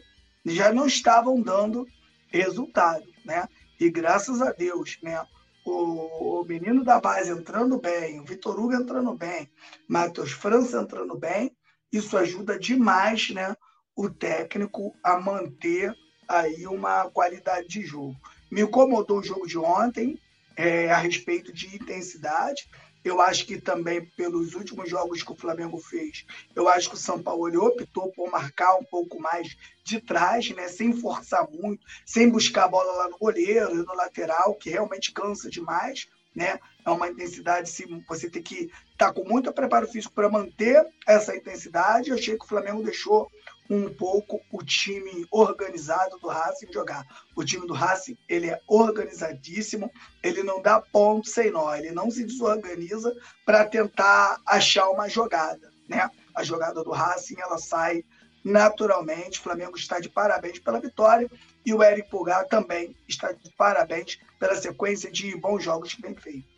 [0.47, 1.87] já não estavam dando
[2.29, 3.49] resultado, né?
[3.79, 5.21] E graças a Deus, né?
[5.65, 9.51] O, o menino da base entrando bem, o Vitor Hugo entrando bem,
[9.89, 11.57] Matheus França entrando bem,
[11.93, 13.55] isso ajuda demais né,
[13.97, 15.95] o técnico a manter
[16.29, 18.17] aí uma qualidade de jogo.
[18.51, 20.19] Me incomodou o jogo de ontem
[20.57, 22.69] é, a respeito de intensidade.
[23.05, 26.25] Eu acho que também, pelos últimos jogos que o Flamengo fez,
[26.57, 30.69] eu acho que o São Paulo optou por marcar um pouco mais de trás, né?
[30.69, 35.51] sem forçar muito, sem buscar a bola lá no goleiro no lateral, que realmente cansa
[35.51, 36.09] demais.
[36.35, 36.59] Né?
[36.85, 37.71] É uma intensidade,
[38.09, 42.09] você tem que estar tá com muito preparo físico para manter essa intensidade.
[42.09, 43.31] Eu achei que o Flamengo deixou
[43.69, 47.07] um pouco o time organizado do Racing jogar.
[47.35, 49.91] O time do Racing, ele é organizadíssimo,
[50.23, 55.73] ele não dá ponto sem nó, ele não se desorganiza para tentar achar uma jogada,
[55.89, 56.11] né?
[56.35, 58.05] A jogada do Racing, ela sai
[58.45, 59.41] naturalmente.
[59.41, 61.31] O Flamengo está de parabéns pela vitória
[61.65, 66.15] e o Eric Pulgar também está de parabéns pela sequência de bons jogos que vem
[66.15, 66.53] feito.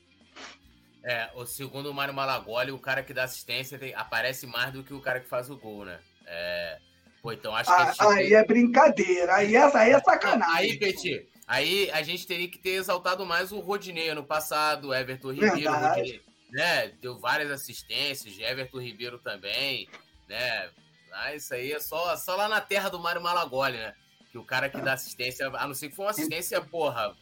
[1.05, 4.93] É, o segundo Mário Malagoli, o cara que dá assistência tem, aparece mais do que
[4.93, 6.01] o cara que faz o gol, né?
[6.27, 6.81] É,
[7.27, 7.83] pô, então acho que.
[8.03, 10.57] Ah, aí é brincadeira, aí é, aí é sacanagem.
[10.57, 15.33] Aí, Petit, aí a gente teria que ter exaltado mais o Rodinei no passado, Everton
[15.33, 16.93] Ribeiro, Rodinei, né?
[17.03, 19.89] Deu várias assistências, Everton Ribeiro também,
[20.29, 20.71] né?
[21.13, 23.93] Ah, isso aí é só, só lá na terra do Mário Malagoli, né?
[24.31, 27.13] Que o cara que dá assistência, a não ser que for uma assistência, porra,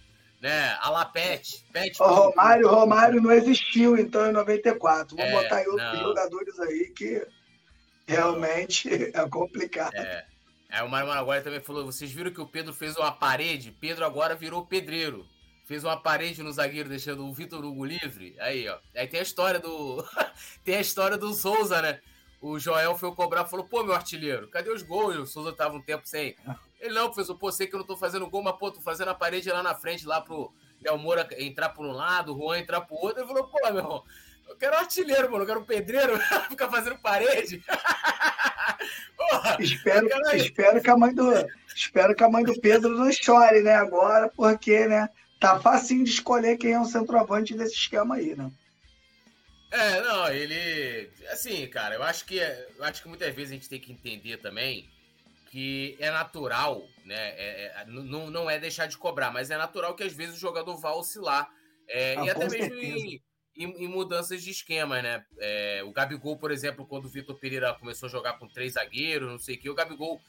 [0.43, 0.77] né?
[0.83, 1.65] A la Pet.
[1.73, 5.17] Pet o Romário, Romário não existiu, então, em 94.
[5.17, 6.03] Vamos é, botar aí outros não.
[6.03, 7.27] jogadores aí que
[8.07, 9.95] realmente é complicado.
[9.95, 10.27] É.
[10.71, 13.71] Aí o Mário Malagoli também falou: vocês viram que o Pedro fez uma parede?
[13.71, 15.27] Pedro agora virou pedreiro.
[15.67, 18.37] Fez uma parede no zagueiro, deixando o Vitor Hugo livre.
[18.39, 18.79] Aí, ó.
[18.95, 20.05] Aí tem a história do.
[20.63, 22.01] tem a história do Souza, né?
[22.45, 25.17] o Joel foi cobrar falou: pô, meu artilheiro, cadê os gols?
[25.17, 26.37] O Souza tava um tempo sem.
[26.79, 29.09] Ele não, professor, pô, sei que eu não tô fazendo gol, mas pô, tô fazendo
[29.09, 32.59] a parede lá na frente, lá pro Léo Moura entrar por um lado, o Juan
[32.59, 33.21] entrar pro outro.
[33.21, 34.05] Ele falou: pô, meu irmão,
[34.55, 37.63] eu quero artilheiro, mano, eu quero um pedreiro, ficar fazendo parede.
[39.17, 40.37] Porra, espero, quero...
[40.37, 41.33] espero, que a mãe do,
[41.75, 45.09] espero que a mãe do Pedro não chore, né, agora, porque, né,
[45.41, 48.51] tá facinho de escolher quem é o centroavante desse esquema aí, né?
[49.73, 51.11] É, não, ele.
[51.31, 54.37] Assim, cara, eu acho que eu acho que muitas vezes a gente tem que entender
[54.37, 54.89] também
[55.51, 57.31] que é natural, né?
[57.37, 60.41] É, é, não, não é deixar de cobrar, mas é natural que às vezes o
[60.41, 61.51] jogador vá oscilar.
[61.89, 63.21] É, ah, e até mesmo em,
[63.57, 65.25] em, mudanças de esquema, né?
[65.39, 69.29] É, o Gabigol, por exemplo, quando o Vitor Pereira começou a jogar com três zagueiros,
[69.29, 70.21] não sei o que, o Gabigol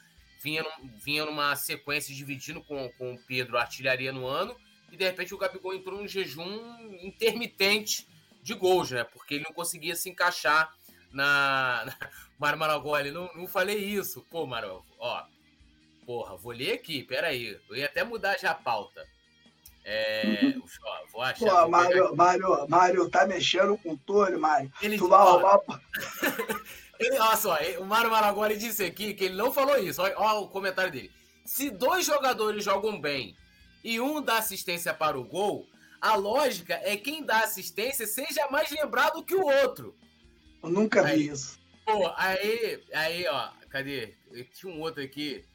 [0.41, 0.63] vinha,
[1.03, 4.55] vinha numa sequência dividindo com, com o Pedro artilharia no ano,
[4.91, 6.47] e de repente o Gabigol entrou num jejum
[7.01, 8.07] intermitente
[8.41, 9.03] de gols, né?
[9.03, 10.71] Porque ele não conseguia se encaixar
[11.11, 11.83] na.
[11.85, 12.09] na...
[12.37, 14.21] Mário Maragoli, não, não falei isso.
[14.29, 15.25] Pô, Mário, ó.
[16.05, 17.59] Porra, vou ler aqui, peraí.
[17.69, 19.07] Eu ia até mudar já a pauta.
[19.87, 21.63] É, ó, vou achar.
[21.63, 24.71] Pô, Mário, Mário, Mário tá mexendo com o Túlio, Mário.
[24.81, 25.61] Ele, tu vai roubar.
[26.99, 30.01] ele, olha só, o Mário Maragoli disse aqui que ele não falou isso.
[30.01, 31.11] Olha, olha o comentário dele.
[31.45, 33.35] Se dois jogadores jogam bem
[33.83, 35.67] e um dá assistência para o gol,
[36.01, 39.95] a lógica é quem dá assistência seja mais lembrado que o outro.
[40.63, 41.59] Eu nunca vi aí, isso.
[41.85, 44.15] Pô, aí, aí, ó, cadê?
[44.55, 45.45] Tinha um outro aqui.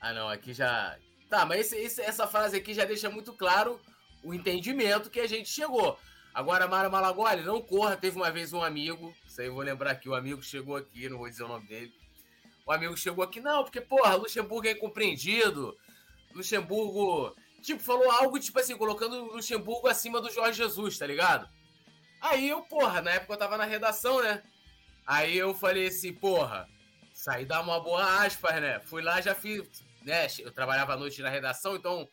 [0.00, 0.96] Ah, não, aqui já.
[1.32, 3.80] Tá, mas esse, esse, essa frase aqui já deixa muito claro
[4.22, 5.98] o entendimento que a gente chegou.
[6.34, 7.96] Agora, Mara Malagoli, não corra.
[7.96, 11.08] Teve uma vez um amigo, isso aí eu vou lembrar aqui, o amigo chegou aqui,
[11.08, 11.90] não vou dizer o nome dele.
[12.66, 15.74] O amigo chegou aqui, não, porque, porra, Luxemburgo é incompreendido.
[16.34, 21.48] Luxemburgo tipo, falou algo, tipo assim, colocando o Luxemburgo acima do Jorge Jesus, tá ligado?
[22.20, 24.42] Aí eu, porra, na época eu tava na redação, né?
[25.06, 26.68] Aí eu falei assim, porra,
[27.14, 28.80] saí dar uma boa aspas, né?
[28.80, 29.66] Fui lá, já fiz,
[30.04, 30.26] né?
[30.38, 32.08] Eu trabalhava à noite na redação, então,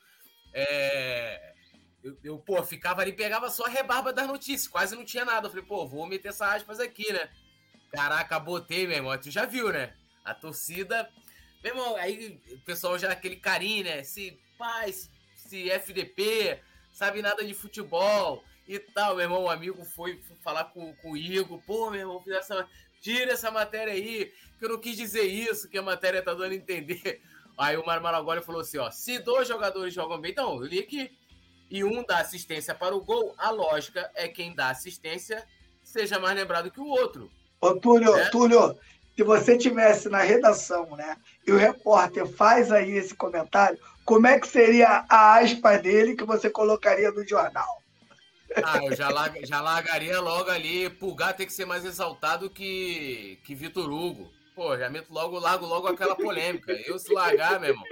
[0.53, 1.53] é...
[2.01, 5.47] Eu, eu, pô, ficava ali, pegava só a rebarba das notícias, quase não tinha nada.
[5.47, 7.29] Eu falei, pô, vou meter essa aspas aqui, né?
[7.91, 9.17] Caraca, botei, meu irmão.
[9.17, 9.93] Tu já viu, né?
[10.23, 11.09] A torcida.
[11.61, 14.03] Meu irmão, aí o pessoal já aquele carinho, né?
[14.03, 16.61] Se, paz, se FDP,
[16.93, 19.15] sabe nada de futebol e tal.
[19.15, 22.65] Meu irmão, um amigo foi, falar com, com o Igor, pô, meu irmão, essa,
[23.01, 26.51] tira essa matéria aí, que eu não quis dizer isso, que a matéria tá dando
[26.51, 27.21] a entender.
[27.59, 30.79] Aí o Mário Maragoli falou assim, ó, se dois jogadores jogam bem, então, eu li
[30.79, 31.11] aqui,
[31.69, 35.45] e um dá assistência para o gol, a lógica é quem dá assistência
[35.83, 37.29] seja mais lembrado que o outro.
[37.59, 38.29] Ô, Túlio, né?
[38.29, 38.79] Túlio,
[39.13, 44.39] se você tivesse na redação, né, e o repórter faz aí esse comentário, como é
[44.39, 47.83] que seria a aspa dele que você colocaria no jornal?
[48.63, 50.89] Ah, eu já, lag, já largaria logo ali.
[50.89, 54.31] Pulgar tem que ser mais exaltado que, que Vitor Hugo.
[54.59, 56.73] Pô, já meto logo, largo logo aquela polêmica.
[56.85, 57.85] Eu se largar, meu irmão.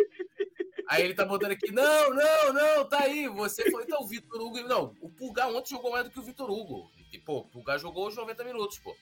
[0.89, 3.25] Aí ele tá botando aqui, não, não, não, tá aí.
[3.29, 4.59] Você foi, então, o Vitor Hugo.
[4.63, 6.91] Não, o Pulgar ontem jogou mais do que o Vitor Hugo.
[7.13, 8.93] E, pô, o Pulgar jogou os 90 minutos, pô.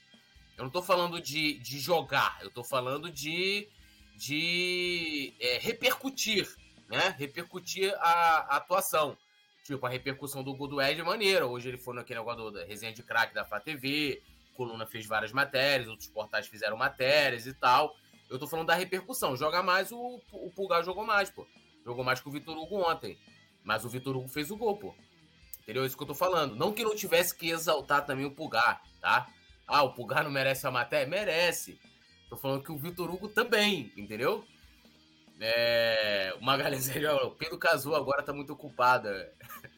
[0.55, 3.67] Eu não tô falando de, de jogar, eu tô falando de,
[4.15, 6.47] de é, repercutir,
[6.87, 7.15] né?
[7.17, 8.11] Repercutir a,
[8.53, 9.17] a, atuação.
[9.63, 11.47] Tipo, a repercussão do gol do Ed é maneira.
[11.47, 14.21] Hoje ele foi naquele negócio da resenha de craque da Flá TV,
[14.55, 17.95] Coluna fez várias matérias, outros portais fizeram matérias e tal.
[18.29, 19.35] Eu tô falando da repercussão.
[19.35, 21.45] Joga mais, o, o Pulgar jogou mais, pô.
[21.85, 23.19] Jogou mais que o Vitor Hugo ontem.
[23.63, 24.95] Mas o Vitor Hugo fez o gol, pô.
[25.61, 25.83] Entendeu?
[25.83, 26.55] É isso que eu tô falando.
[26.55, 29.27] Não que não tivesse que exaltar também o Pulgar, tá?
[29.67, 31.07] Ah, o Pulgar não merece a matéria?
[31.07, 31.79] Merece.
[32.29, 34.45] Tô falando que o Vitor Hugo também, entendeu?
[35.39, 36.89] É, o Magalhães,
[37.23, 39.33] o Pedro Cazu agora tá muito ocupada.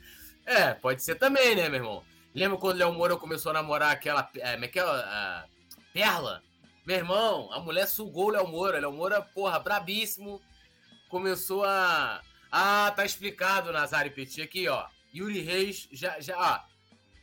[0.50, 2.04] É, pode ser também, né, meu irmão?
[2.38, 4.30] Lembra quando o Léo Moura começou a namorar aquela.
[4.36, 5.46] É, aquela é a
[5.92, 6.44] Perla?
[6.86, 8.80] Meu irmão, a mulher sugou o Léo Moura.
[8.80, 10.40] Léo Moura, porra, brabíssimo.
[11.10, 12.22] Começou a.
[12.52, 14.44] Ah, tá explicado, Nazário Petit.
[14.44, 14.86] Aqui, ó.
[15.12, 16.20] Yuri Reis já.
[16.20, 16.60] já ó.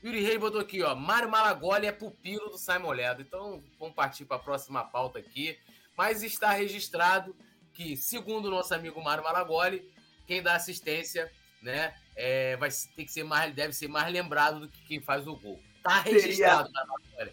[0.05, 0.97] Yuri Reis botou aqui, ó.
[0.97, 3.23] Mário Malagoli é pupilo do Simon Ledo.
[3.23, 5.57] Então, vamos partir para a próxima pauta aqui.
[5.97, 7.37] Mas está registrado
[7.73, 9.89] que, segundo o nosso amigo Mário Malagoli,
[10.27, 11.31] quem dá assistência,
[11.63, 15.27] né, é, vai ter que ser mais, deve ser mais lembrado do que quem faz
[15.27, 15.61] o gol.
[15.83, 17.33] Tá registrado seria, na nossa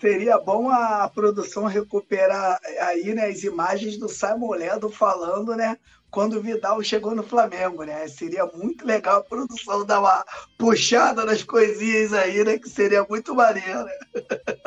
[0.00, 5.76] Seria bom a produção recuperar aí né, as imagens do Simon Ledo falando, né?
[6.10, 8.08] Quando o Vidal chegou no Flamengo, né?
[8.08, 10.24] Seria muito legal a produção dar uma
[10.56, 12.58] puxada nas coisinhas aí, né?
[12.58, 13.84] Que seria muito maneiro.
[13.84, 13.92] Né?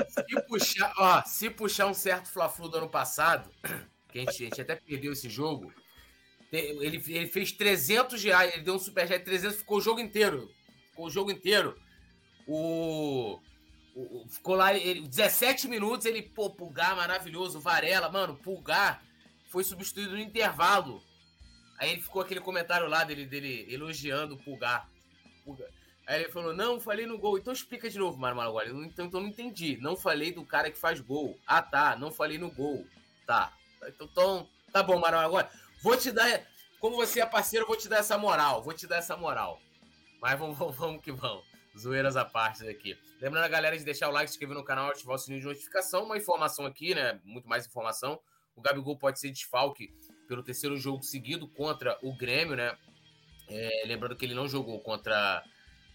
[0.07, 3.49] Se puxar, ó, se puxar um certo Fla-Flu do ano passado,
[4.09, 5.73] que a gente, a gente até perdeu esse jogo,
[6.57, 10.51] ele, ele fez 300 reais, ele deu um superchat de 300, ficou o jogo inteiro.
[10.89, 11.75] Ficou o jogo inteiro.
[12.45, 13.39] O,
[13.95, 19.03] o ficou lá, ele, 17 minutos, ele, pô, Pulgar maravilhoso, Varela, mano, Pulgar
[19.49, 21.03] foi substituído no intervalo.
[21.77, 24.87] Aí ele ficou aquele comentário lá dele, dele elogiando o Pulgar.
[25.43, 25.69] Pulgar.
[26.05, 27.37] Aí ele falou: Não, falei no gol.
[27.37, 28.69] Então explica de novo, Mário Malaguari.
[28.85, 29.77] Então, então não entendi.
[29.81, 31.39] Não falei do cara que faz gol.
[31.47, 31.95] Ah, tá.
[31.95, 32.85] Não falei no gol.
[33.25, 33.53] Tá.
[33.87, 35.47] Então, então tá bom, Mário Malaguari.
[35.83, 36.41] Vou te dar.
[36.79, 38.63] Como você é parceiro, vou te dar essa moral.
[38.63, 39.61] Vou te dar essa moral.
[40.21, 41.43] Mas vamos, vamos, vamos que vamos.
[41.77, 42.97] Zoeiras à parte aqui.
[43.19, 45.47] Lembrando a galera de deixar o like, se inscrever no canal, ativar o sininho de
[45.47, 46.05] notificação.
[46.05, 47.19] Uma informação aqui, né?
[47.25, 48.17] Muito mais informação.
[48.55, 49.93] O Gabigol pode ser desfalque
[50.25, 52.77] pelo terceiro jogo seguido contra o Grêmio, né?
[53.49, 55.43] É, lembrando que ele não jogou contra,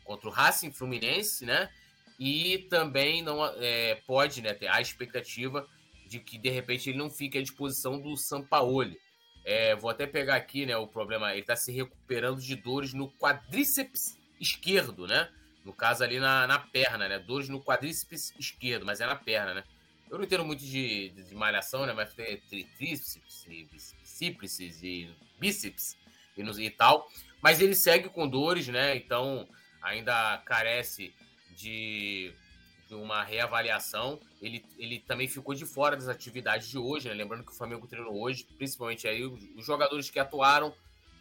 [0.05, 1.70] contra o Racing Fluminense, né?
[2.18, 5.66] E também não é, pode né, ter a expectativa
[6.07, 8.98] de que de repente ele não fique à disposição do Sampaoli.
[9.51, 13.11] É, vou até pegar aqui, né, o problema, ele está se recuperando de dores no
[13.13, 15.27] quadríceps esquerdo, né?
[15.65, 17.19] No caso ali na, na perna, né?
[17.19, 19.65] Dores no quadríceps esquerdo, mas é na perna, né?
[20.11, 21.95] Eu não entendo muito de, de, de malhação, né?
[21.95, 22.37] Mas tem
[22.77, 25.97] tríceps, bíceps e bíceps
[26.37, 27.11] e, e tal.
[27.41, 28.97] Mas ele segue com dores, né?
[28.97, 29.49] Então
[29.81, 31.15] ainda carece
[31.57, 32.35] de
[32.89, 34.19] de uma reavaliação.
[34.40, 37.14] Ele, ele também ficou de fora das atividades de hoje, né?
[37.14, 40.72] Lembrando que o Flamengo treinou hoje, principalmente aí os jogadores que atuaram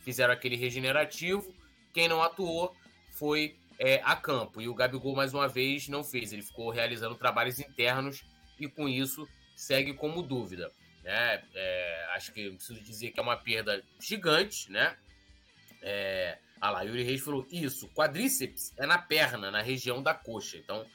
[0.03, 1.53] fizeram aquele regenerativo.
[1.93, 2.75] Quem não atuou
[3.11, 4.61] foi é, a campo.
[4.61, 6.31] E o Gabigol, mais uma vez, não fez.
[6.31, 8.23] Ele ficou realizando trabalhos internos
[8.59, 10.71] e, com isso, segue como dúvida.
[11.03, 11.43] Né?
[11.55, 14.95] É, acho que preciso dizer que é uma perda gigante, né?
[15.81, 20.57] É, ah lá, Yuri Reis falou: isso, quadríceps é na perna, na região da coxa.
[20.57, 20.85] Então,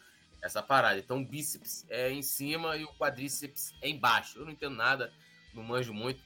[0.43, 0.99] essa parada.
[0.99, 4.39] Então o bíceps é em cima e o quadríceps é embaixo.
[4.39, 5.13] Eu não entendo nada,
[5.55, 6.23] não manjo muito,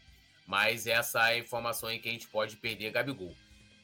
[0.47, 3.35] mas essa é a informação aí que a gente pode perder Gabigol.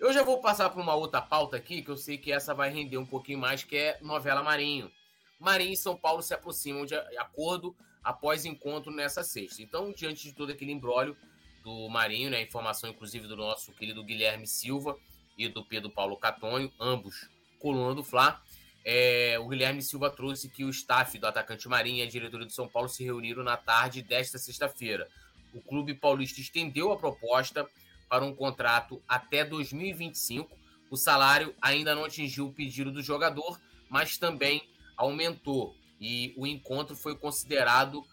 [0.01, 2.71] Eu já vou passar para uma outra pauta aqui, que eu sei que essa vai
[2.71, 4.91] render um pouquinho mais, que é novela Marinho.
[5.39, 9.63] Marinho e São Paulo se aproximam de acordo após encontro nessa sexta.
[9.63, 11.17] Então, diante de todo aquele embrólio
[11.63, 14.99] do Marinho, né, informação inclusive do nosso querido Guilherme Silva
[15.39, 18.43] e do Pedro Paulo Catonho, ambos coluna do Fla,
[18.85, 22.53] é, o Guilherme Silva trouxe que o staff do atacante Marinho e a diretoria do
[22.53, 25.09] São Paulo se reuniram na tarde desta sexta-feira.
[25.55, 27.69] O clube paulista estendeu a proposta
[28.09, 30.51] para um contrato até 2025.
[30.91, 35.75] O salário ainda não atingiu o pedido do jogador, mas também aumentou.
[36.01, 38.05] E o encontro foi considerado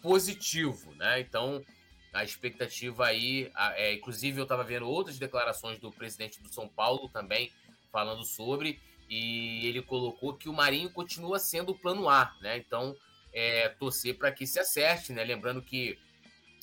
[0.00, 1.20] positivo, né?
[1.20, 1.64] Então,
[2.12, 7.08] a expectativa aí, é, inclusive eu estava vendo outras declarações do presidente do São Paulo
[7.08, 7.50] também
[7.90, 8.80] falando sobre,
[9.14, 12.56] e ele colocou que o Marinho continua sendo o plano A, né?
[12.56, 12.96] Então,
[13.32, 15.22] é, torcer para que se acerte, né?
[15.22, 15.96] Lembrando que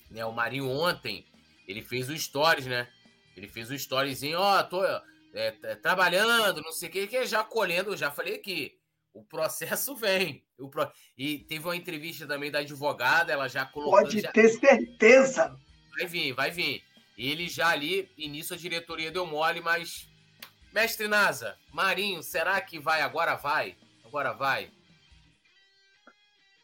[0.10, 1.26] né, o Marinho ontem,
[1.66, 2.90] ele fez o stories, né?
[3.38, 4.84] Ele fez o storyzinho, ó, oh, tô
[5.34, 8.78] é, trabalhando, não sei o que, que é já colhendo, já falei aqui,
[9.14, 10.44] o processo vem.
[10.60, 10.92] O pro...
[11.18, 14.00] E teve uma entrevista também da advogada, ela já colocou.
[14.00, 14.32] Pode já...
[14.34, 15.58] ter certeza.
[15.98, 16.84] Vai vir, vai vir.
[17.18, 20.11] Ele já ali, início a diretoria deu mole, mas
[20.74, 23.36] Mestre Nasa, Marinho, será que vai agora?
[23.36, 23.76] Vai?
[24.06, 24.70] Agora vai?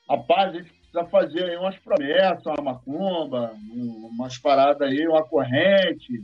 [0.10, 6.24] Rapaz, a gente precisa fazer aí umas promessas, uma macumba, umas paradas aí, uma corrente,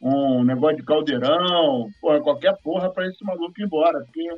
[0.00, 4.04] um negócio de caldeirão, porra, qualquer porra para esse maluco ir embora.
[4.04, 4.28] Porque,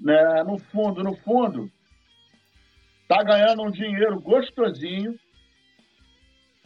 [0.00, 1.70] né, no fundo, no fundo,
[3.06, 5.14] tá ganhando um dinheiro gostosinho.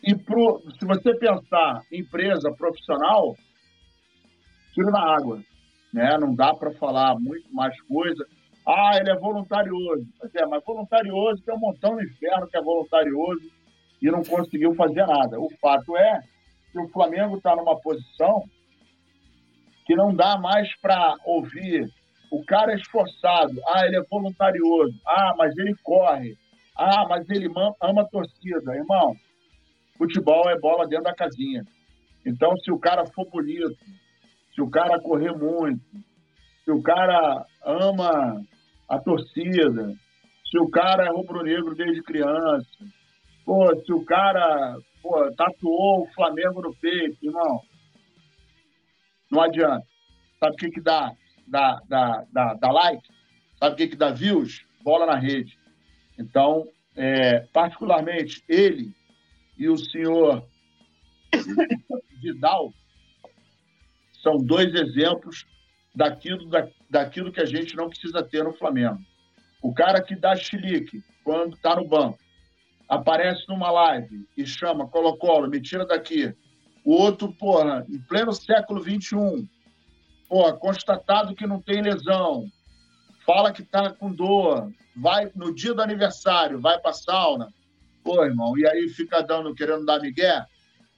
[0.05, 3.37] E pro, se você pensar empresa profissional,
[4.73, 5.41] tiro na água.
[5.93, 6.17] Né?
[6.19, 8.27] Não dá para falar muito mais coisa.
[8.67, 10.07] Ah, ele é voluntarioso.
[10.35, 13.51] É, mas voluntarioso tem um montão no inferno que é voluntarioso
[14.01, 15.41] e não conseguiu fazer nada.
[15.41, 16.21] O fato é
[16.71, 18.45] que o Flamengo está numa posição
[19.85, 21.91] que não dá mais para ouvir
[22.33, 26.35] o cara é esforçado, ah, ele é voluntarioso, ah, mas ele corre,
[26.75, 27.47] ah, mas ele
[27.79, 28.75] ama a torcida.
[28.75, 29.15] Irmão,
[29.99, 31.63] futebol é bola dentro da casinha.
[32.25, 33.77] Então, se o cara for bonito,
[34.55, 35.83] se o cara correr muito,
[36.65, 38.43] se o cara ama
[38.89, 39.95] a torcida,
[40.51, 42.69] se o cara é rubro-negro desde criança,
[43.45, 47.63] pô, se o cara pô, tatuou o Flamengo no peito, irmão,
[49.31, 49.87] não adianta.
[50.39, 51.13] Sabe o que, que dá?
[51.47, 53.09] Dá, dá, dá, dá like?
[53.59, 54.65] Sabe o que, que dá views?
[54.83, 55.59] Bola na rede.
[56.19, 58.93] Então, é, particularmente, ele
[59.57, 60.47] e o senhor
[62.21, 62.73] Vidal
[64.23, 65.47] são dois exemplos
[65.95, 68.99] daquilo, da, daquilo que a gente não precisa ter no Flamengo.
[69.63, 72.19] O cara que dá chilique quando está no banco,
[72.89, 76.35] aparece numa live e chama Colo-Colo, me tira daqui.
[76.85, 79.49] O outro, porra, em pleno século XXI,
[80.29, 82.47] porra, constatado que não tem lesão,
[83.25, 87.49] fala que tá com dor, vai no dia do aniversário, vai pra sauna.
[88.03, 90.45] Pô, irmão, e aí fica dando, querendo dar migué?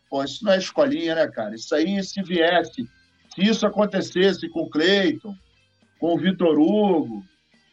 [0.09, 1.55] Pô, isso não é escolinha, né, cara?
[1.55, 2.89] Isso aí, se viesse,
[3.35, 5.35] se isso acontecesse com o Cleiton,
[5.99, 7.23] com o Vitor Hugo,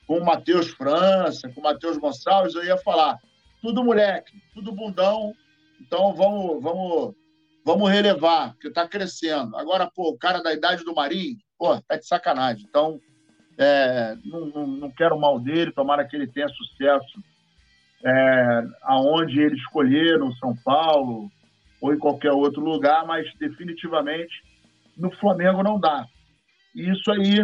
[0.08, 3.20] com o Matheus França, com o Matheus Gonçalves, eu ia falar,
[3.62, 5.34] tudo moleque, tudo bundão,
[5.80, 7.16] então vamos, vamos,
[7.64, 9.56] vamos relevar, porque tá crescendo.
[9.56, 12.66] Agora, pô, o cara da idade do Marinho, pô, tá de sacanagem.
[12.68, 13.00] Então,
[13.58, 17.24] é, não, não, não, quero mal dele, tomara que ele tenha sucesso
[18.04, 21.30] é, aonde ele escolher, no São Paulo
[21.80, 24.34] ou em qualquer outro lugar, mas definitivamente
[24.98, 26.06] no Flamengo não dá.
[26.76, 27.40] E isso aí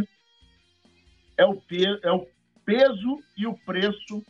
[1.38, 1.62] é o,
[2.04, 2.28] é o
[2.66, 4.24] peso e o preço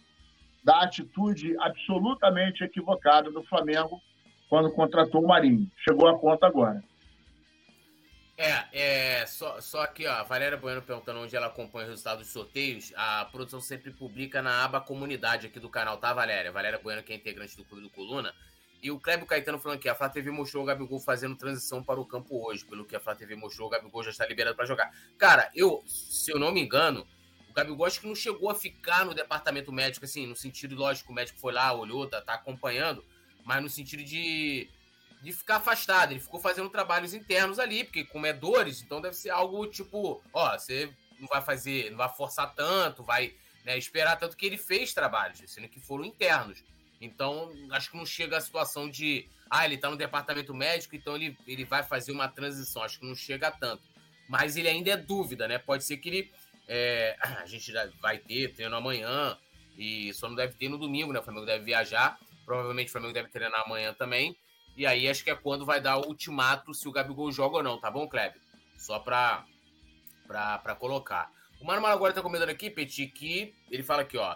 [0.63, 4.01] da atitude absolutamente equivocada do Flamengo
[4.49, 5.70] quando contratou o Marinho.
[5.78, 6.84] Chegou a conta agora.
[8.38, 12.20] É, é só, só aqui, ó, a Valéria Bueno perguntando onde ela acompanha o resultado
[12.20, 12.93] dos sorteios.
[12.95, 16.51] A produção sempre publica na aba comunidade aqui do canal, tá, Valéria?
[16.51, 18.32] Valéria Bueno, que é integrante do Clube do Coluna.
[18.82, 21.99] E o Clébio Caetano falando aqui, a Flá TV mostrou o Gabigol fazendo transição para
[21.99, 22.63] o campo hoje.
[22.65, 24.91] Pelo que a Flá TV mostrou, o Gabigol já está liberado para jogar.
[25.17, 27.07] Cara, eu, se eu não me engano,
[27.49, 31.11] o Gabigol acho que não chegou a ficar no departamento médico, assim, no sentido, lógico,
[31.11, 33.03] o médico foi lá, olhou, tá, tá acompanhando,
[33.43, 34.69] mas no sentido de
[35.21, 36.11] de ficar afastado.
[36.11, 40.21] Ele ficou fazendo trabalhos internos ali, porque como é dores, então deve ser algo tipo,
[40.34, 43.34] ó, você não vai fazer, não vai forçar tanto, vai
[43.65, 46.63] né, esperar tanto que ele fez trabalhos, sendo que foram internos.
[46.99, 51.15] Então, acho que não chega a situação de, ah, ele tá no departamento médico, então
[51.15, 52.81] ele, ele vai fazer uma transição.
[52.83, 53.83] Acho que não chega a tanto.
[54.27, 55.57] Mas ele ainda é dúvida, né?
[55.57, 56.31] Pode ser que ele.
[56.67, 57.71] É, a gente
[58.01, 59.37] vai ter treino amanhã,
[59.77, 61.19] e só não deve ter no domingo, né?
[61.19, 62.19] O Flamengo deve viajar.
[62.45, 64.35] Provavelmente o Flamengo deve treinar amanhã também.
[64.75, 67.63] E aí acho que é quando vai dar o ultimato se o Gabigol joga ou
[67.63, 68.39] não, tá bom, Kleber?
[68.77, 69.45] Só pra,
[70.27, 71.31] pra, pra colocar.
[71.59, 74.35] O Mano agora tá comentando aqui, Petit, que ele fala aqui, ó.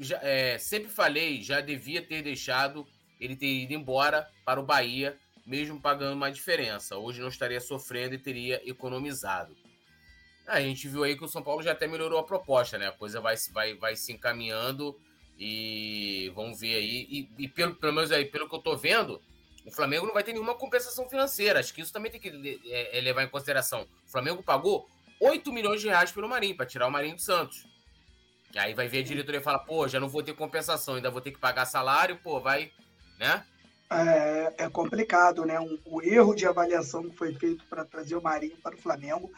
[0.00, 2.86] Já, é, sempre falei, já devia ter deixado
[3.20, 6.96] ele ter ido embora para o Bahia, mesmo pagando uma diferença.
[6.96, 9.54] Hoje não estaria sofrendo e teria economizado.
[10.46, 12.88] A gente viu aí que o São Paulo já até melhorou a proposta, né?
[12.88, 14.98] A coisa vai, vai, vai se encaminhando
[15.38, 17.06] e vamos ver aí.
[17.10, 19.20] E, e pelo, pelo menos aí, pelo que eu tô vendo,
[19.66, 21.60] o Flamengo não vai ter nenhuma compensação financeira.
[21.60, 23.86] Acho que isso também tem que é, é, levar em consideração.
[24.06, 24.88] O Flamengo pagou
[25.20, 27.66] 8 milhões de reais pelo Marinho, para tirar o Marinho do Santos.
[28.56, 31.20] Aí vai ver a diretoria e fala, pô, já não vou ter compensação, ainda vou
[31.20, 32.70] ter que pagar salário, pô, vai,
[33.18, 33.44] né?
[33.92, 35.58] É, é complicado, né?
[35.58, 39.32] Um, o erro de avaliação que foi feito para trazer o Marinho para o Flamengo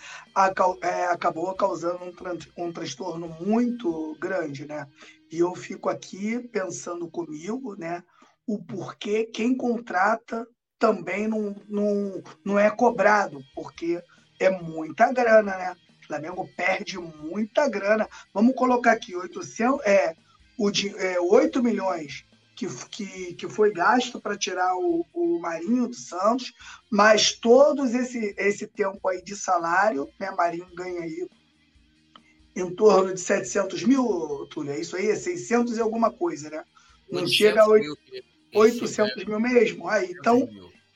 [0.83, 4.87] é, acabou causando um, um transtorno muito grande, né?
[5.31, 8.03] E eu fico aqui pensando comigo, né?
[8.47, 10.47] o porquê quem contrata
[10.79, 14.03] também não, não, não é cobrado, porque
[14.41, 15.77] é muita grana, né?
[16.03, 18.09] O Flamengo perde muita grana.
[18.35, 20.17] Vamos colocar aqui 800, é,
[20.59, 22.25] o, é, 8 milhões
[22.55, 26.53] que, que, que foi gasto para tirar o, o Marinho do Santos,
[26.91, 30.31] mas todo esse, esse tempo aí de salário, né?
[30.31, 31.27] Marinho ganha aí
[32.55, 35.09] em torno de 700 mil, Túlio, é isso aí?
[35.09, 36.65] É 600 e alguma coisa, né?
[37.11, 37.85] Não chega a 8...
[37.85, 38.33] Mil.
[38.55, 39.89] 800 mil mesmo.
[39.89, 40.47] Aí, então,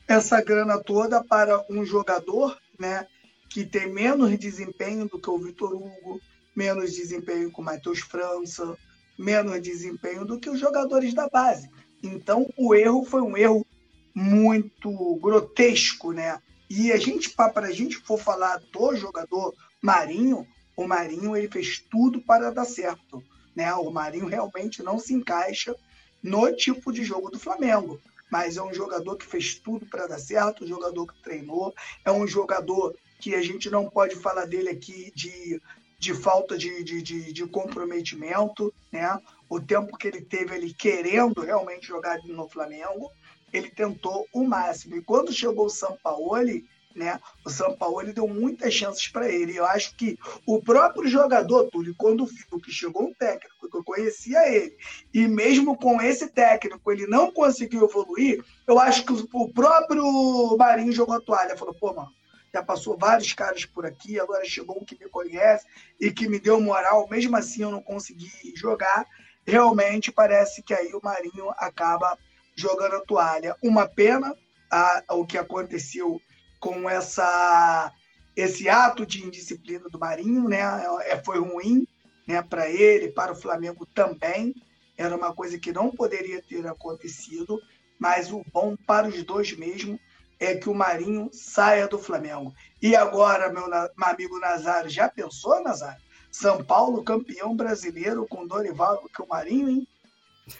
[0.07, 3.07] essa grana toda para um jogador né,
[3.49, 6.20] que tem menos desempenho do que o Vitor Hugo,
[6.55, 8.76] menos desempenho com o Matheus França,
[9.18, 11.70] menos desempenho do que os jogadores da base.
[12.03, 13.66] Então, o erro foi um erro
[14.14, 16.40] muito grotesco, né?
[16.68, 21.78] E a gente, para a gente for falar do jogador Marinho, o Marinho ele fez
[21.78, 23.22] tudo para dar certo,
[23.55, 23.72] né?
[23.74, 25.74] O Marinho realmente não se encaixa
[26.22, 28.01] no tipo de jogo do Flamengo.
[28.30, 31.72] Mas é um jogador que fez tudo para dar certo, um jogador que treinou,
[32.05, 35.61] é um jogador que a gente não pode falar dele aqui de,
[35.99, 39.21] de falta de, de, de, de comprometimento, né?
[39.49, 43.11] O tempo que ele teve ali querendo realmente jogar no Flamengo,
[43.53, 44.97] ele tentou o máximo.
[44.97, 46.64] E quando chegou o Sampaoli,
[46.97, 47.21] né?
[47.45, 49.57] O ele deu muitas chances para ele.
[49.57, 53.85] Eu acho que o próprio jogador, Túlio, quando viu que chegou um técnico que eu
[53.85, 54.75] conhecia ele,
[55.12, 60.93] e mesmo com esse técnico ele não conseguiu evoluir, eu acho que o próprio Marinho
[60.93, 61.57] jogou a toalha.
[61.57, 62.11] Falou, pô, mano,
[62.57, 65.67] já passou vários caras por aqui, agora chegou um que me conhece
[66.01, 69.07] e que me deu moral, mesmo assim eu não consegui jogar.
[69.47, 72.19] Realmente parece que aí o Marinho acaba
[72.57, 73.55] jogando a toalha.
[73.63, 74.35] Uma pena
[74.71, 76.21] a, o que aconteceu
[76.59, 77.93] com essa
[78.35, 80.61] esse ato de indisciplina do Marinho, né?
[81.07, 81.87] É, foi ruim,
[82.27, 84.55] né, para ele, para o Flamengo também.
[84.97, 87.59] Era uma coisa que não poderia ter acontecido,
[87.99, 89.99] mas o bom para os dois mesmo
[90.39, 92.55] é que o Marinho saia do Flamengo.
[92.80, 96.01] E agora, meu, meu amigo Nazário, já pensou, Nazário?
[96.30, 99.89] São Paulo campeão brasileiro com Dorival e com o Marinho, hein?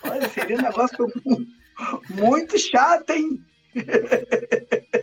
[0.03, 1.07] Olha, seria um negócio
[2.11, 3.45] muito chato, hein?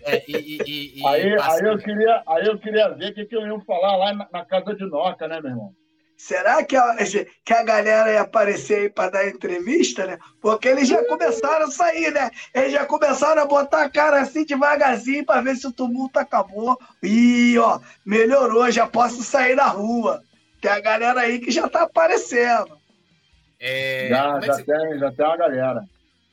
[0.06, 3.36] É, e, e, e, aí, aí, eu queria, aí eu queria ver o que, que
[3.36, 5.76] eu ia falar lá na, na, casa de Noca, né, meu irmão?
[6.24, 6.96] Será que a,
[7.44, 10.18] que a galera ia aparecer aí para dar entrevista, né?
[10.42, 12.32] Porque eles já começaram a sair, né?
[12.54, 16.80] Eles já começaram a botar a cara assim devagarzinho para ver se o tumulto acabou.
[17.04, 20.24] E, ó, melhorou, já posso sair na rua.
[20.62, 22.80] Tem a galera aí que já tá aparecendo.
[23.60, 24.08] É...
[24.08, 25.84] Já, é já, tem, já tem uma galera.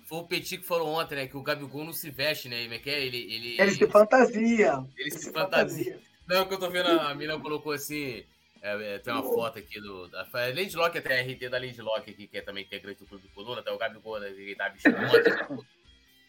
[0.09, 1.27] Foi o Petit que falou ontem, né?
[1.27, 2.63] Que o Gabigol não se veste, né?
[2.63, 4.85] Ele, é ele, ele, ele se fantasia.
[4.97, 5.95] Ele, ele se, se fantasia.
[5.95, 6.01] fantasia.
[6.29, 8.23] Não, que eu tô vendo, a mina colocou assim.
[8.63, 10.09] É, é, tem uma foto aqui do.
[10.09, 13.07] Da, Lady Lock, até a RT da Lady Lock aqui, que é também integrante do
[13.07, 14.69] Clube do Coluna, até o Gabigol, né, que tá.
[14.69, 15.59] Né?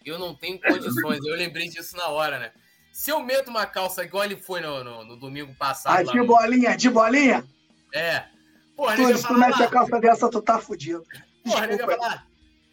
[0.06, 2.52] Eu não tenho condições, eu lembrei disso na hora, né?
[2.92, 6.10] Se eu meto uma calça igual ele foi no, no, no domingo passado.
[6.10, 6.26] Ah, de no...
[6.26, 7.46] bolinha, de bolinha?
[7.94, 8.24] É.
[8.76, 11.04] Porra, tu, se tu mete a calça dessa, tu tá fudido.
[11.44, 12.28] Porra, ele ia falar.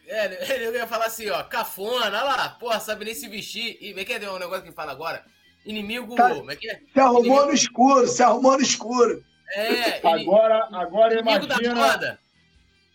[0.07, 3.77] É, ele ia falar assim, ó, cafona, olha lá, porra, sabe nem se vestir.
[3.79, 5.23] E é que é um negócio que fala agora?
[5.65, 6.15] Inimigo.
[6.15, 6.81] Tá, é é?
[6.93, 7.45] Se arrumou Inimigo...
[7.45, 9.23] no escuro, se arrumou no escuro.
[9.55, 12.19] É, agora, agora imagina.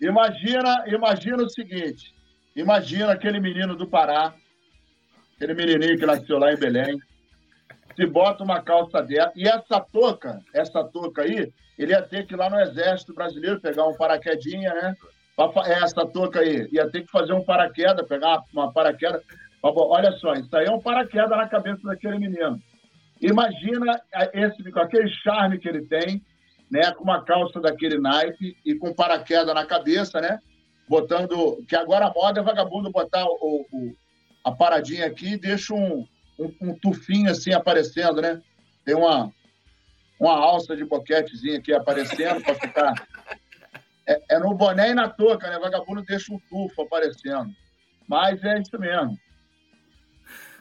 [0.00, 2.14] Imagina, imagina o seguinte:
[2.54, 4.34] imagina aquele menino do Pará,
[5.36, 6.98] aquele menininho que nasceu lá em Belém,
[7.96, 12.34] se bota uma calça dessa, e essa touca, essa touca aí, ele ia ter que
[12.34, 14.96] ir lá no Exército Brasileiro pegar um paraquedinha, né?
[15.82, 19.22] essa touca aí, ia ter que fazer um paraquedas, pegar uma paraquedas.
[19.62, 22.60] Olha só, isso aí é um paraquedas na cabeça daquele menino.
[23.20, 24.00] Imagina
[24.32, 26.22] esse, com aquele charme que ele tem,
[26.70, 30.38] né, com uma calça daquele naipe e com paraquedas na cabeça, né?
[30.88, 31.64] Botando.
[31.68, 33.96] Que agora a moda é vagabundo botar o, o
[34.44, 36.06] a paradinha aqui e deixa um,
[36.38, 38.42] um, um, tufinho assim aparecendo, né?
[38.84, 39.32] Tem uma,
[40.20, 42.92] uma alça de boquetezinha aqui aparecendo para ficar
[44.06, 45.58] é, é, no boné e na touca, né?
[45.58, 47.50] Vagabundo deixa um tufo aparecendo.
[48.06, 49.18] Mas é isso mesmo.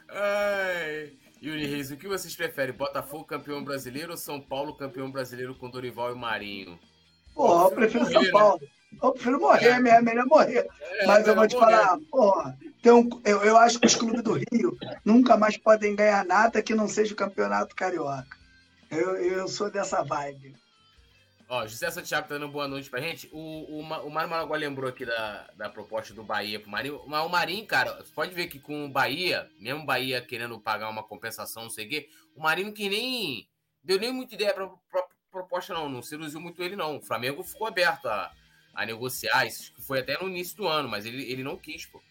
[0.10, 1.22] Ai.
[1.43, 2.73] Yuri Reis, o que vocês preferem?
[2.73, 6.79] Botafogo campeão brasileiro ou São Paulo campeão brasileiro com Dorival e Marinho?
[7.35, 8.31] Porra, eu prefiro morrer, São né?
[8.31, 8.59] Paulo.
[8.61, 8.67] Né?
[9.03, 9.89] Eu prefiro morrer, é.
[9.89, 10.67] é melhor morrer.
[10.79, 11.75] É, Mas eu vou te morrer.
[11.75, 15.95] falar, porra, tem um, eu, eu acho que os clubes do Rio nunca mais podem
[15.97, 18.37] ganhar nada que não seja o campeonato carioca.
[18.89, 20.55] Eu, eu sou dessa vibe.
[21.54, 23.30] Ó, José Santiago tá dando boa noite pra gente.
[23.32, 27.04] O, o, o Mário Maraguá lembrou aqui da, da proposta do Bahia pro Marinho.
[27.06, 30.60] Mas o Marinho, cara, você pode ver que com o Bahia, mesmo o Bahia querendo
[30.60, 33.47] pagar uma compensação, não sei o quê, o Marinho que nem
[33.84, 35.88] deu nem muita ideia pra, pra proposta, não.
[35.88, 36.97] Não seduziu muito ele, não.
[36.97, 38.32] O Flamengo ficou aberto a,
[38.74, 39.45] a negociar.
[39.45, 42.01] Isso foi até no início do ano, mas ele, ele não quis, pô.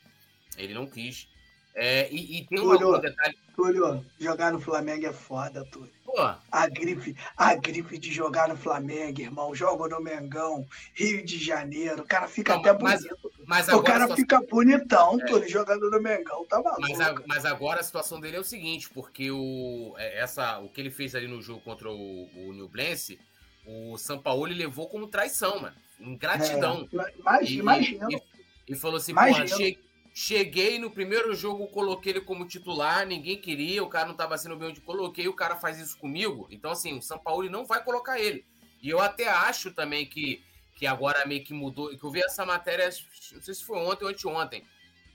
[0.57, 1.28] Ele não quis.
[1.74, 3.36] É, e, e, tem um detalhe.
[3.57, 5.93] Túlio, jogar no Flamengo é foda, Túlio.
[6.14, 6.34] Pô.
[6.50, 9.54] A grife, a grife de jogar no Flamengo, irmão.
[9.54, 12.02] Joga no Mengão, Rio de Janeiro.
[12.02, 13.32] O cara fica não, até bonito.
[13.46, 14.16] Mas, o cara situação...
[14.16, 15.48] fica bonitão, é.
[15.48, 16.44] Jogando no Mengão.
[16.44, 16.82] Tá maluco.
[16.82, 20.68] Mas, a, mas, agora a situação dele é o seguinte, porque o, é, essa, o
[20.68, 23.18] que ele fez ali no jogo contra o, o New Blance,
[23.66, 25.76] o São Paulo levou como traição, mano.
[25.98, 26.86] Ingratidão.
[26.92, 28.08] É, imagina, imagina.
[28.10, 29.78] E, e, falou assim, porra, achei
[30.14, 34.56] Cheguei no primeiro jogo, coloquei ele como titular, ninguém queria, o cara não estava sendo
[34.56, 36.46] bem onde coloquei, o cara faz isso comigo.
[36.50, 38.44] Então, assim, o São Paulo não vai colocar ele.
[38.82, 40.44] E eu até acho também que,
[40.76, 42.90] que agora meio que mudou, que eu vi essa matéria,
[43.32, 44.64] não sei se foi ontem ou anteontem,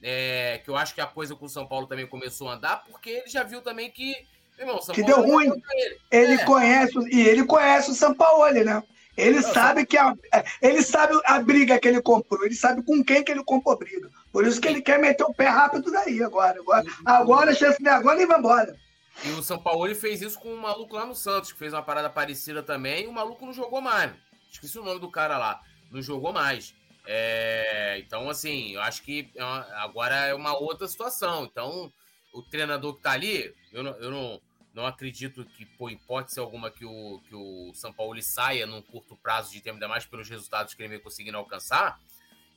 [0.02, 2.84] é, que eu acho que a coisa com o São Paulo também começou a andar,
[2.86, 4.16] porque ele já viu também que,
[4.58, 5.64] irmão, São que Paulo deu ruim.
[5.74, 6.46] Ele, ele é.
[6.46, 8.82] conhece, e ele conhece o São Paulo, né?
[9.18, 13.04] Ele sabe que a, é, ele sabe a briga que ele comprou, ele sabe com
[13.04, 14.10] quem que ele comprou a briga.
[14.32, 16.60] Por isso que ele quer meter o pé rápido daí agora.
[16.60, 18.78] Agora, agora a chance de agora ele vai embora.
[19.26, 21.82] E o São Paulo fez isso com um maluco lá no Santos, que fez uma
[21.82, 24.12] parada parecida também, e o maluco não jogou mais.
[24.52, 25.60] Esqueci o nome do cara lá.
[25.92, 26.76] Não jogou mais.
[27.08, 29.42] É, então, assim, eu acho que é
[29.82, 31.46] agora é uma outra situação.
[31.46, 31.92] Então,
[32.34, 34.42] o treinador que tá ali, eu não, eu não,
[34.78, 39.16] não acredito que, por hipótese alguma, que o, que o São Paulo saia num curto
[39.16, 42.00] prazo de tempo, ainda mais pelos resultados que ele vem conseguindo alcançar.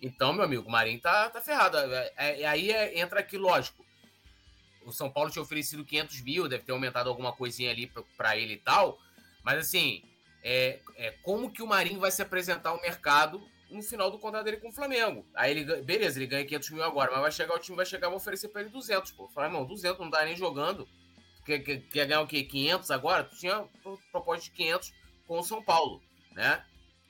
[0.02, 1.78] Então, meu amigo, o Marinho tá, tá ferrado.
[1.78, 2.12] É,
[2.42, 3.82] é, aí é, entra aqui, lógico.
[4.84, 8.52] O São Paulo tinha oferecido 500 mil, deve ter aumentado alguma coisinha ali para ele
[8.52, 8.98] e tal.
[9.42, 10.02] Mas, assim,
[10.44, 14.44] é, é, como que o Marinho vai se apresentar ao mercado no final do contrato
[14.44, 15.24] dele com o Flamengo.
[15.34, 18.08] Aí ele, beleza, ele ganha 500 mil agora, mas vai chegar o time vai chegar
[18.08, 19.26] vai oferecer para ele 200, pô.
[19.28, 20.86] Falar, irmão, 200 não dá nem jogando.
[21.58, 22.44] Quer, quer, ganhar o quê?
[22.44, 23.24] 500 agora?
[23.24, 23.64] Tinha
[24.12, 24.92] proposta de 500
[25.26, 26.64] com o São Paulo, né?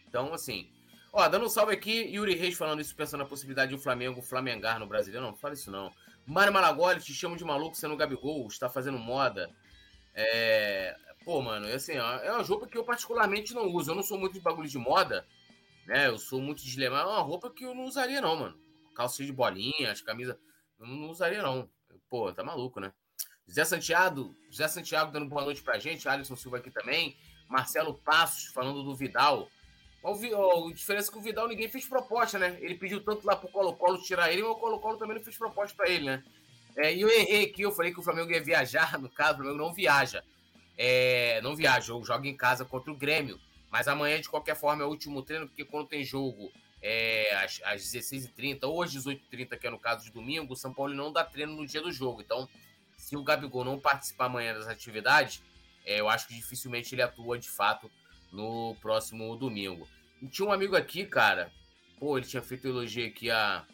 [0.09, 0.71] Então, assim.
[1.13, 4.23] Ó, dando um salve aqui, Yuri Reis falando isso, pensando na possibilidade de o Flamengo
[4.23, 5.25] flamengar no Brasileiro.
[5.25, 5.93] Não, não fala isso não.
[6.27, 9.51] Mário Malagoli, te chamo de maluco sendo Gabigol, está fazendo moda.
[10.15, 10.97] É...
[11.25, 13.91] Pô, mano, assim, ó, é uma roupa que eu particularmente não uso.
[13.91, 15.27] Eu não sou muito de bagulho de moda,
[15.87, 16.07] né?
[16.07, 18.59] Eu sou muito de É uma roupa que eu não usaria, não, mano.
[18.95, 20.39] Calça de bolinhas, camisa.
[20.79, 21.69] Eu não usaria, não.
[22.09, 22.93] Pô, tá maluco, né?
[23.53, 27.17] Zé Santiago, Zé Santiago dando boa noite pra gente, Alisson Silva aqui também,
[27.49, 29.49] Marcelo Passos falando do Vidal.
[30.03, 32.57] O, a diferença é que o Vidal ninguém fez proposta, né?
[32.61, 35.77] Ele pediu tanto lá pro Colo-Colo tirar ele, mas o Colo-Colo também não fez proposta
[35.77, 36.25] para ele, né?
[36.77, 39.37] É, e eu errei aqui, eu falei que o Flamengo ia viajar, no caso, o
[39.39, 40.25] Flamengo não viaja.
[40.79, 43.39] É, não viaja, ou joga em casa contra o Grêmio.
[43.71, 47.61] Mas amanhã, de qualquer forma, é o último treino, porque quando tem jogo é, às,
[47.65, 51.13] às 16h30 ou às 18h30, que é no caso de domingo, o São Paulo não
[51.13, 52.23] dá treino no dia do jogo.
[52.23, 52.49] Então,
[53.11, 55.43] se o Gabigol não participar amanhã das atividades,
[55.85, 57.91] é, eu acho que dificilmente ele atua de fato
[58.33, 59.89] no próximo domingo.
[60.23, 61.51] E tinha um amigo aqui, cara,
[61.99, 63.65] pô, ele tinha feito elogio aqui a,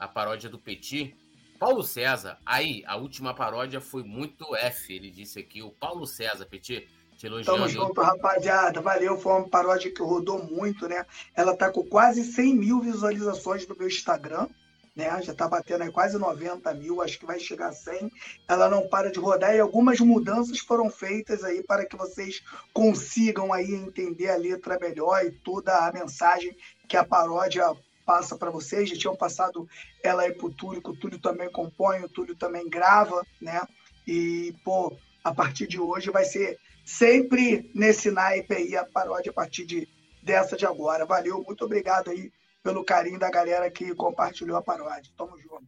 [0.00, 1.14] a paródia do Petit.
[1.60, 6.44] Paulo César, aí, a última paródia foi muito F, ele disse aqui, o Paulo César,
[6.46, 7.60] Petit, te elogiando.
[7.60, 11.06] Tamo junto, rapaziada, valeu, foi uma paródia que rodou muito, né?
[11.36, 14.48] Ela tá com quase 100 mil visualizações no meu Instagram,
[14.94, 15.22] né?
[15.22, 18.10] Já está batendo aí quase 90 mil, acho que vai chegar a 100.
[18.48, 23.52] Ela não para de rodar e algumas mudanças foram feitas aí para que vocês consigam
[23.52, 26.56] aí entender a letra melhor e toda a mensagem
[26.88, 27.64] que a paródia
[28.04, 28.90] passa para vocês.
[28.90, 29.68] Já tinham passado
[30.02, 33.60] ela aí o Túlio, que o Túlio também compõe, o Túlio também grava, né?
[34.06, 39.34] E, pô, a partir de hoje vai ser sempre nesse naipe aí a paródia a
[39.34, 39.88] partir de,
[40.22, 41.06] dessa de agora.
[41.06, 42.30] Valeu, muito obrigado aí
[42.62, 45.12] pelo carinho da galera que compartilhou a paródia.
[45.16, 45.66] Tamo junto.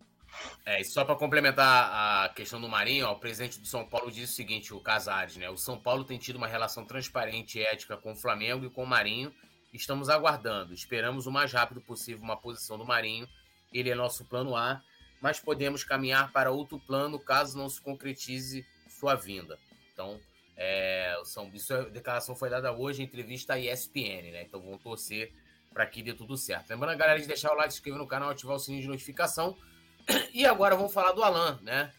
[0.66, 4.10] É, e só para complementar a questão do Marinho, ó, o presidente do São Paulo
[4.10, 5.48] disse o seguinte, o Casares, né?
[5.48, 8.82] O São Paulo tem tido uma relação transparente e ética com o Flamengo e com
[8.82, 9.32] o Marinho.
[9.72, 10.72] Estamos aguardando.
[10.72, 13.28] Esperamos o mais rápido possível uma posição do Marinho.
[13.72, 14.80] Ele é nosso plano A,
[15.20, 19.58] mas podemos caminhar para outro plano caso não se concretize sua vinda.
[19.92, 20.20] Então,
[20.56, 24.42] é, São, isso, a declaração foi dada hoje em entrevista à ESPN, né?
[24.42, 25.32] Então vamos torcer
[25.74, 26.70] para que dê tudo certo.
[26.70, 28.88] Lembrando a galera de deixar o like, se inscrever no canal, ativar o sininho de
[28.88, 29.58] notificação.
[30.32, 31.92] E agora vamos falar do Alan, né?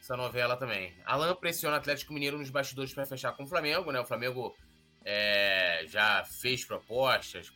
[0.00, 0.94] Essa novela também.
[1.04, 4.00] Alan pressiona o Atlético Mineiro nos bastidores para fechar com o Flamengo, né?
[4.00, 4.56] O Flamengo
[5.04, 7.52] é, já fez propostas,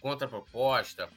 [0.00, 1.08] contra-proposta.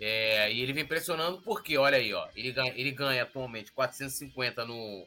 [0.00, 4.64] É, e ele vem pressionando porque, olha aí, ó, ele ganha, ele ganha atualmente 450
[4.64, 5.06] no,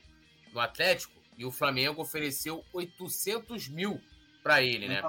[0.53, 3.99] no Atlético e o Flamengo ofereceu 800 mil
[4.43, 5.01] para ele, né?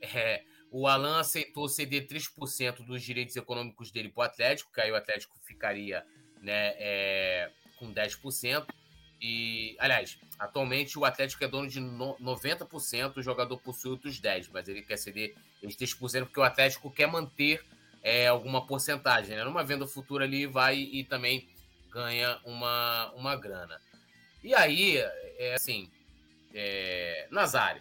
[0.00, 0.42] É,
[0.76, 4.96] o Alan aceitou ceder 3% dos direitos econômicos dele para o Atlético, que aí o
[4.96, 6.04] Atlético ficaria
[6.42, 8.66] né, é, com 10%.
[9.20, 14.66] E, aliás, atualmente o Atlético é dono de 90%, o jogador possui outros 10%, mas
[14.66, 17.64] ele quer ceder esses 3% porque o Atlético quer manter
[18.02, 19.36] é, alguma porcentagem.
[19.36, 19.44] Né?
[19.44, 21.48] Numa venda futura ali vai e também
[21.88, 23.80] ganha uma, uma grana.
[24.42, 24.96] E aí,
[25.38, 25.88] é assim,
[26.52, 27.80] é, Nazário,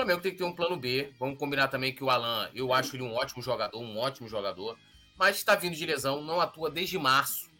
[0.00, 1.12] Flamengo tem que ter um plano B.
[1.18, 4.78] Vamos combinar também que o Alan, eu acho ele um ótimo jogador, um ótimo jogador,
[5.18, 7.50] mas está vindo de lesão, não atua desde março.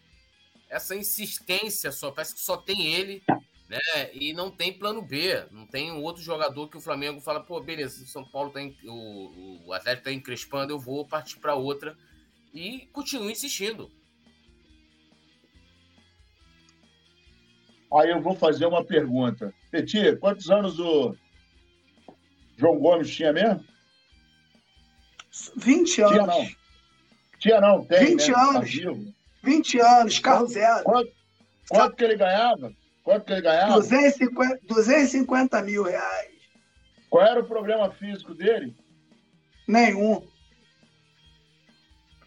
[0.70, 3.22] Essa insistência só, parece que só tem ele,
[3.68, 3.78] né?
[4.14, 7.60] E não tem plano B, não tem um outro jogador que o Flamengo fala, pô,
[7.60, 11.54] beleza, o São Paulo tá em, o, o Atlético tá encrespando, eu vou partir para
[11.54, 11.94] outra
[12.54, 13.90] e continua insistindo.
[17.92, 19.52] Aí eu vou fazer uma pergunta.
[19.70, 21.14] Petit, quantos anos o
[22.60, 23.64] João Gomes tinha mesmo?
[25.56, 26.12] 20 anos.
[26.12, 26.48] Tinha não.
[27.38, 28.16] Tinha não, tem.
[28.16, 28.38] 20 né?
[28.38, 28.82] anos.
[28.82, 30.84] Tá 20 anos, carro zero.
[30.84, 31.12] Quanto,
[31.70, 32.72] quanto que ele ganhava?
[33.02, 33.72] Quanto que ele ganhava?
[33.72, 36.30] 250, 250 mil reais.
[37.08, 38.76] Qual era o problema físico dele?
[39.66, 40.22] Nenhum.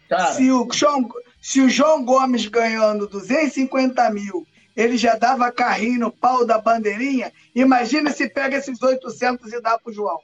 [0.08, 0.32] Cara.
[0.32, 1.08] Se, o João,
[1.40, 4.44] se o João Gomes ganhando 250 mil,
[4.76, 9.78] ele já dava carrinho no pau da bandeirinha, imagina se pega esses 800 e dá
[9.78, 10.18] pro João.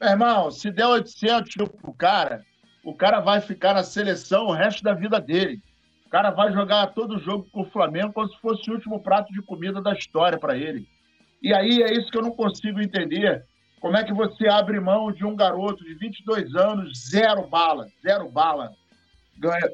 [0.00, 2.44] Meu irmão, se der 800 mil pro cara,
[2.84, 5.60] o cara vai ficar na seleção o resto da vida dele.
[6.06, 9.32] O cara vai jogar todo jogo com o Flamengo como se fosse o último prato
[9.32, 10.88] de comida da história para ele.
[11.42, 13.44] E aí é isso que eu não consigo entender.
[13.80, 18.28] Como é que você abre mão de um garoto de 22 anos, zero bala, zero
[18.28, 18.72] bala,
[19.36, 19.70] ganha,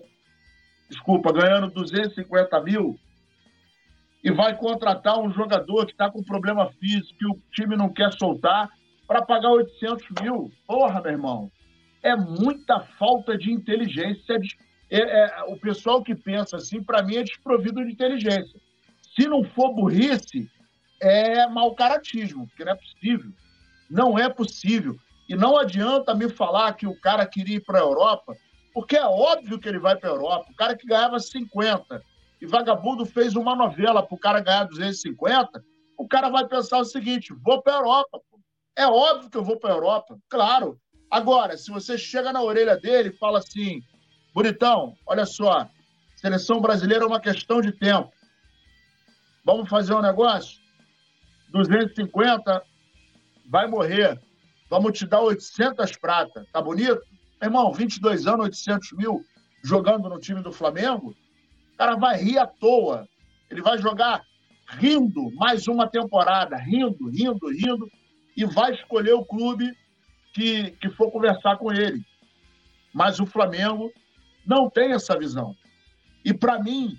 [0.90, 2.98] desculpa, ganhando 250 mil,
[4.24, 8.10] e vai contratar um jogador que está com problema físico, que o time não quer
[8.14, 8.70] soltar,
[9.06, 10.50] para pagar 800 mil?
[10.66, 11.52] Porra, meu irmão,
[12.02, 14.40] é muita falta de inteligência
[14.90, 18.60] é, é, o pessoal que pensa assim, para mim, é desprovido de inteligência.
[19.14, 20.48] Se não for burrice,
[21.00, 23.32] é mau caratismo, porque não é possível.
[23.90, 24.96] Não é possível.
[25.28, 28.36] E não adianta me falar que o cara queria ir para a Europa,
[28.72, 30.50] porque é óbvio que ele vai para a Europa.
[30.50, 32.02] O cara que ganhava 50
[32.44, 35.64] e vagabundo fez uma novela para o cara ganhar 250,
[35.96, 38.20] o cara vai pensar o seguinte: vou para a Europa.
[38.76, 40.78] É óbvio que eu vou para a Europa, claro.
[41.10, 43.80] Agora, se você chega na orelha dele e fala assim,
[44.34, 45.68] Bonitão, olha só,
[46.16, 48.12] seleção brasileira é uma questão de tempo.
[49.44, 50.58] Vamos fazer um negócio?
[51.50, 52.62] 250
[53.48, 54.20] vai morrer.
[54.68, 56.44] Vamos te dar 800 prata.
[56.52, 57.00] Tá bonito?
[57.40, 59.24] irmão, 22 anos, 800 mil
[59.62, 61.14] jogando no time do Flamengo.
[61.74, 63.08] O cara vai rir à toa.
[63.50, 64.22] Ele vai jogar
[64.78, 67.90] rindo mais uma temporada, rindo, rindo, rindo,
[68.36, 69.76] e vai escolher o clube
[70.32, 72.00] que, que for conversar com ele.
[72.92, 73.92] Mas o Flamengo
[74.46, 75.54] não tem essa visão.
[76.24, 76.96] E, para mim,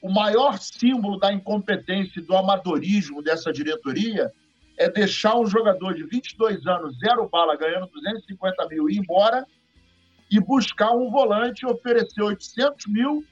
[0.00, 4.30] o maior símbolo da incompetência e do amadorismo dessa diretoria
[4.78, 9.44] é deixar um jogador de 22 anos, zero bala, ganhando 250 mil, ir embora
[10.30, 13.24] e buscar um volante, oferecer 800 mil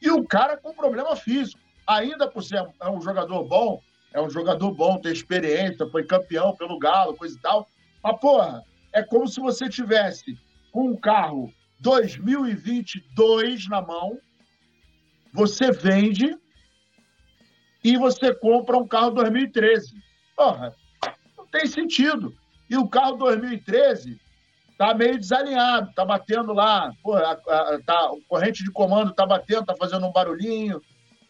[0.00, 1.60] e o cara com problema físico.
[1.86, 3.82] Ainda por ser é um jogador bom,
[4.12, 7.68] é um jogador bom, tem experiência, foi campeão pelo Galo, coisa e tal.
[8.02, 10.38] Mas, porra, é como se você tivesse
[10.72, 14.18] com um carro 2022 na mão,
[15.32, 16.36] você vende
[17.82, 19.94] e você compra um carro 2013.
[20.36, 20.74] Porra,
[21.36, 22.34] não tem sentido.
[22.68, 24.20] E o carro 2013
[24.80, 29.26] tá meio desalinhado, tá batendo lá, porra, a, a, tá, o corrente de comando tá
[29.26, 30.80] batendo, tá fazendo um barulhinho,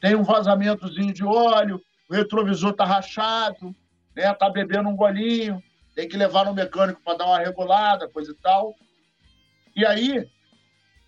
[0.01, 3.75] tem um vazamentozinho de óleo, o retrovisor tá rachado,
[4.15, 5.61] né, tá bebendo um golinho,
[5.97, 8.73] tem que levar no mecânico para dar uma regulada, coisa e tal.
[9.75, 10.25] E aí,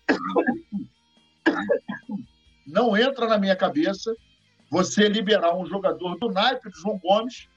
[2.67, 4.13] não entra na minha cabeça
[4.69, 7.47] você liberar um jogador do naipe de João Gomes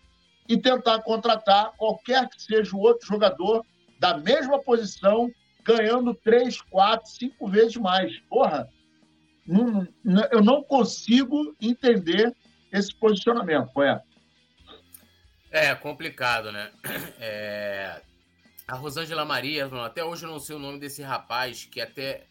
[0.49, 3.67] e tentar contratar qualquer que seja o outro jogador
[3.99, 5.31] da mesma posição,
[5.63, 8.19] ganhando três, quatro, cinco vezes mais.
[8.29, 8.69] Porra,
[9.47, 12.35] não, não, eu não consigo entender
[12.73, 14.05] esse posicionamento, poeta.
[15.51, 16.71] É complicado, né?
[17.19, 18.03] É...
[18.69, 22.27] A Rosângela Maria, até hoje eu não sei o nome desse rapaz que até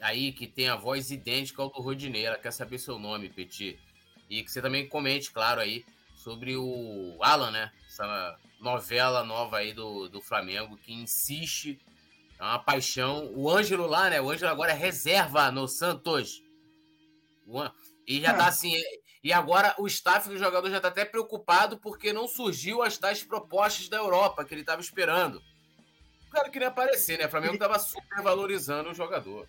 [0.00, 2.26] aí que tem a voz idêntica ao do Rodinei.
[2.26, 3.78] Ela quer saber seu nome, Petit.
[4.28, 5.84] E que você também comente, claro, aí,
[6.14, 7.72] sobre o Alan, né?
[7.90, 11.76] Essa novela nova aí do, do Flamengo, que insiste,
[12.38, 13.32] é uma paixão.
[13.34, 14.20] O Ângelo lá, né?
[14.20, 16.40] O Ângelo agora é reserva no Santos.
[18.06, 18.72] E já tá assim.
[19.24, 23.24] E agora o staff do jogador já tá até preocupado porque não surgiu as tais
[23.24, 25.42] propostas da Europa que ele tava esperando.
[26.28, 27.26] O cara queria aparecer, né?
[27.26, 29.48] O Flamengo tava super valorizando o jogador.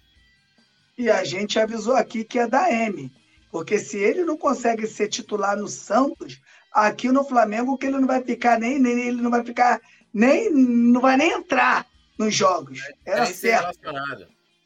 [0.97, 3.11] E a gente avisou aqui que é da M.
[3.51, 6.41] Porque se ele não consegue ser titular no Santos,
[6.71, 9.81] aqui no Flamengo que ele não vai ficar nem, nem ele não vai ficar
[10.13, 11.85] nem não vai nem entrar
[12.17, 12.79] nos jogos.
[13.05, 13.79] Era nem certo.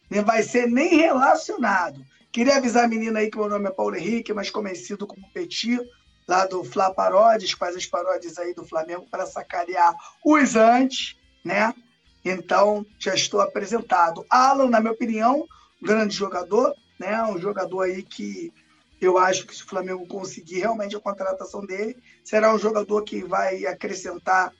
[0.09, 2.05] Nem vai ser nem relacionado.
[2.31, 5.79] Queria avisar a menina aí que meu nome é Paulo Henrique, mais conhecido como Petit,
[6.27, 11.73] lá do Fla Paródias, faz as paródias aí do Flamengo para sacanear os antes, né?
[12.23, 14.25] Então, já estou apresentado.
[14.29, 15.47] Alan, na minha opinião,
[15.81, 17.23] grande jogador, né?
[17.23, 18.51] Um jogador aí que
[18.99, 23.23] eu acho que se o Flamengo conseguir realmente a contratação dele, será um jogador que
[23.23, 24.51] vai acrescentar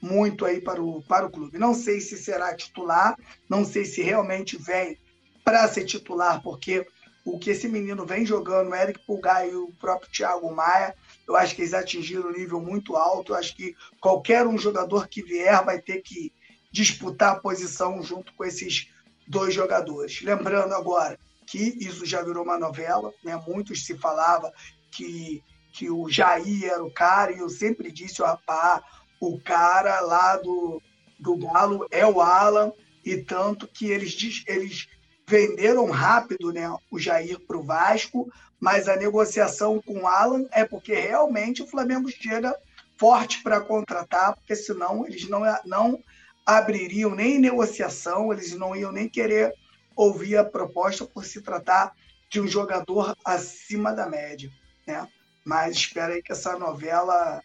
[0.00, 1.58] muito aí para o, para o clube.
[1.58, 3.16] Não sei se será titular,
[3.48, 4.98] não sei se realmente vem
[5.44, 6.86] para ser titular, porque
[7.24, 10.94] o que esse menino vem jogando, o Eric Pulgar e o próprio Thiago Maia,
[11.26, 13.32] eu acho que eles atingiram um nível muito alto.
[13.32, 16.32] Eu acho que qualquer um jogador que vier vai ter que
[16.72, 18.88] disputar a posição junto com esses
[19.26, 20.20] dois jogadores.
[20.22, 21.18] Lembrando agora
[21.52, 23.38] que isso já virou uma novela, né?
[23.46, 24.50] Muitos se falava
[24.90, 28.82] que, que o Jair era o cara, e eu sempre disse, o rapaz,
[29.20, 30.80] o cara lá do,
[31.20, 32.72] do Galo é o Alan,
[33.04, 34.88] e tanto que eles, eles
[35.28, 40.64] venderam rápido né, o Jair para o Vasco, mas a negociação com o Alan é
[40.64, 42.56] porque realmente o Flamengo chega
[42.96, 46.02] forte para contratar, porque senão eles não, não
[46.46, 49.52] abririam nem negociação, eles não iam nem querer
[49.96, 51.92] ouvir a proposta por se tratar
[52.30, 54.50] de um jogador acima da média.
[54.86, 55.06] Né?
[55.44, 57.42] Mas espero aí que essa novela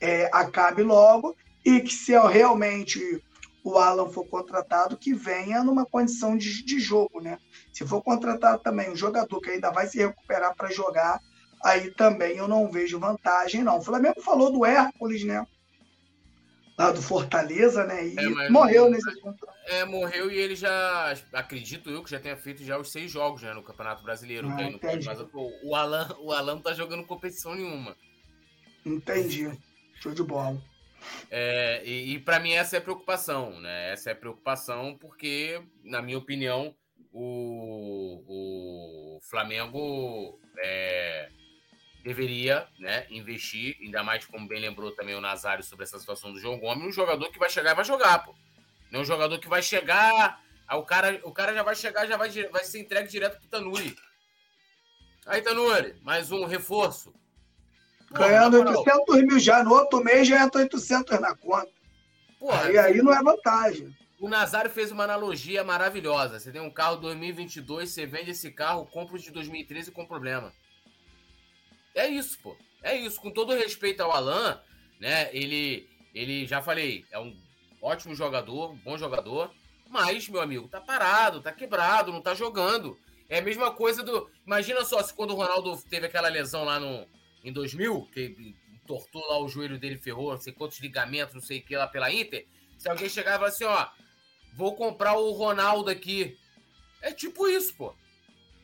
[0.00, 3.22] é, acabe logo e que se realmente
[3.64, 7.38] o Alan for contratado, que venha numa condição de, de jogo, né?
[7.72, 11.20] Se for contratado também um jogador que ainda vai se recuperar para jogar,
[11.64, 13.78] aí também eu não vejo vantagem, não.
[13.78, 15.46] O Flamengo falou do Hércules, né?
[16.78, 18.08] Lá do Fortaleza, né?
[18.08, 19.08] E é, morreu nesse
[19.66, 23.42] É, morreu e ele já, acredito eu, que já tenha feito já os seis jogos
[23.42, 24.48] né, no Campeonato Brasileiro.
[24.48, 24.56] Ah,
[25.04, 25.20] mas
[25.62, 27.96] o Alan, o Alan não tá jogando competição nenhuma.
[28.84, 29.50] Entendi.
[30.00, 30.60] Show de bola.
[31.30, 33.92] É, e, e para mim essa é a preocupação, né?
[33.92, 36.74] Essa é a preocupação porque, na minha opinião,
[37.12, 41.28] o, o Flamengo é,
[42.02, 46.38] deveria né, investir, ainda mais como bem lembrou também o Nazário sobre essa situação do
[46.38, 48.34] João Gomes, um jogador que vai chegar e vai jogar, pô.
[48.90, 52.06] Não é um jogador que vai chegar, aí o cara, o cara já vai chegar,
[52.06, 53.96] já vai, vai ser entregue direto pro Tanuri.
[55.24, 57.14] Aí, Tanuri, mais um reforço.
[58.10, 61.70] Ganhando 800 mil já, no outro mês já entra 800 na conta.
[62.38, 63.96] Porra, e aí não é vantagem.
[64.20, 66.38] O Nazário fez uma analogia maravilhosa.
[66.38, 70.52] Você tem um carro 2022, você vende esse carro, compra o de 2013 com problema.
[71.94, 72.56] É isso, pô.
[72.82, 73.20] É isso.
[73.20, 74.60] Com todo respeito ao Alan,
[75.00, 75.30] né?
[75.34, 77.36] Ele, ele já falei, é um
[77.80, 79.50] ótimo jogador, um bom jogador.
[79.88, 82.98] Mas, meu amigo, tá parado, tá quebrado, não tá jogando.
[83.28, 84.30] É a mesma coisa do.
[84.46, 87.06] Imagina só se quando o Ronaldo teve aquela lesão lá no,
[87.44, 91.58] em 2000, que tortou lá o joelho dele, ferrou, não sei quantos ligamentos, não sei
[91.58, 92.46] o que lá pela Inter.
[92.78, 93.88] Se alguém chegar falar assim, ó,
[94.54, 96.36] vou comprar o Ronaldo aqui.
[97.00, 97.94] É tipo isso, pô.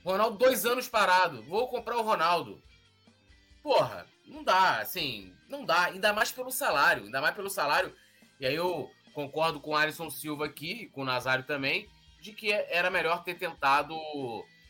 [0.05, 1.43] Ronaldo, dois anos parado.
[1.45, 2.61] Vou comprar o Ronaldo.
[3.63, 5.87] Porra, não dá, assim, não dá.
[5.87, 7.05] Ainda mais pelo salário.
[7.05, 7.95] Ainda mais pelo salário.
[8.41, 11.89] E aí eu concordo com o Alisson Silva aqui, com o Nazário também,
[12.21, 13.97] de que era melhor ter tentado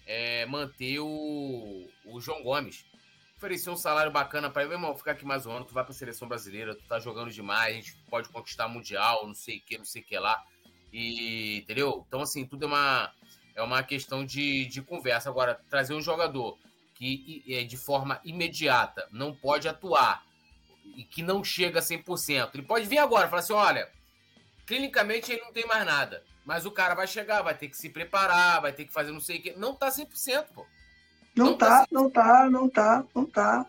[0.07, 2.85] é, manter o, o João Gomes
[3.39, 5.85] oferecer um salário bacana para ele, meu irmão, ficar aqui mais um ano, tu vai
[5.85, 9.61] pra seleção brasileira, tu tá jogando demais, a gente pode conquistar mundial, não sei o
[9.61, 10.45] que, não sei o que lá.
[10.93, 12.05] E, entendeu?
[12.09, 13.13] Então, assim, tudo é uma,
[13.55, 15.31] é uma questão de, de conversa.
[15.31, 16.59] Agora, trazer um jogador
[16.99, 20.25] que é de forma imediata não pode atuar
[20.97, 22.51] e que não chega a 100%.
[22.55, 23.89] Ele pode vir agora e falar assim: olha,
[24.67, 26.25] clinicamente ele não tem mais nada.
[26.45, 29.21] Mas o cara vai chegar, vai ter que se preparar, vai ter que fazer não
[29.21, 29.53] sei o que.
[29.53, 30.67] Não tá 100%, pô.
[31.37, 33.67] Não, tá, não tá, não tá, não tá.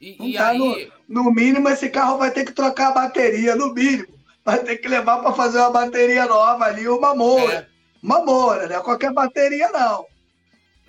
[0.00, 0.48] E, não e tá.
[0.48, 0.90] Aí...
[1.06, 4.18] No, no, mínimo, esse carro vai ter que trocar a bateria, no mínimo.
[4.44, 7.54] Vai ter que levar para fazer uma bateria nova ali, uma moura.
[7.54, 7.78] É.
[8.02, 10.06] Uma moura, não é qualquer bateria, não.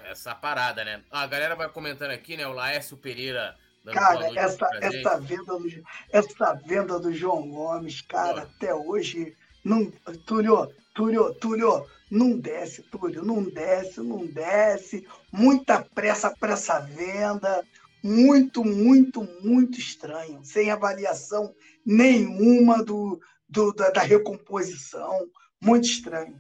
[0.10, 1.04] Essa parada, né?
[1.12, 2.48] A galera vai comentando aqui, né?
[2.48, 3.56] O Laércio Pereira.
[3.94, 9.36] Cara, essa, essa, venda do, essa venda do João Gomes, cara, até hoje.
[9.64, 9.86] Não,
[10.26, 15.08] Túlio, Túlio, Túlio, não desce, Túlio, não desce, não desce.
[15.32, 17.64] Muita pressa para essa venda.
[18.04, 20.44] Muito, muito, muito estranho.
[20.44, 21.54] Sem avaliação
[21.86, 25.30] nenhuma do, do da, da recomposição.
[25.62, 26.36] Muito estranho.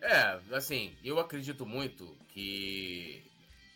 [0.00, 3.24] É, assim, eu acredito muito que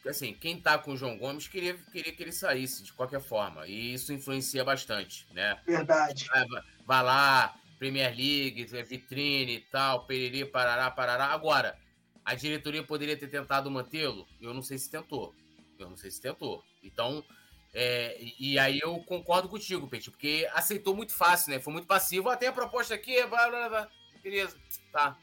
[0.06, 3.66] assim, quem tá com o João Gomes queria, queria que ele saísse de qualquer forma.
[3.66, 5.58] E isso influencia bastante, né?
[5.66, 6.26] Verdade.
[6.26, 6.46] Vai,
[6.86, 11.26] vai lá, Premier League, é vitrine e tal, periri, parará, parará.
[11.26, 11.78] Agora,
[12.22, 14.26] a diretoria poderia ter tentado mantê-lo?
[14.38, 15.34] Eu não sei se tentou.
[15.78, 16.62] Eu não sei se tentou.
[16.82, 17.24] Então,
[17.72, 21.60] é, e aí eu concordo contigo, Peti, porque aceitou muito fácil, né?
[21.60, 22.28] Foi muito passivo.
[22.28, 23.88] Ah, tem a proposta aqui, blá, blá, blá.
[24.22, 24.54] beleza,
[24.92, 25.16] tá,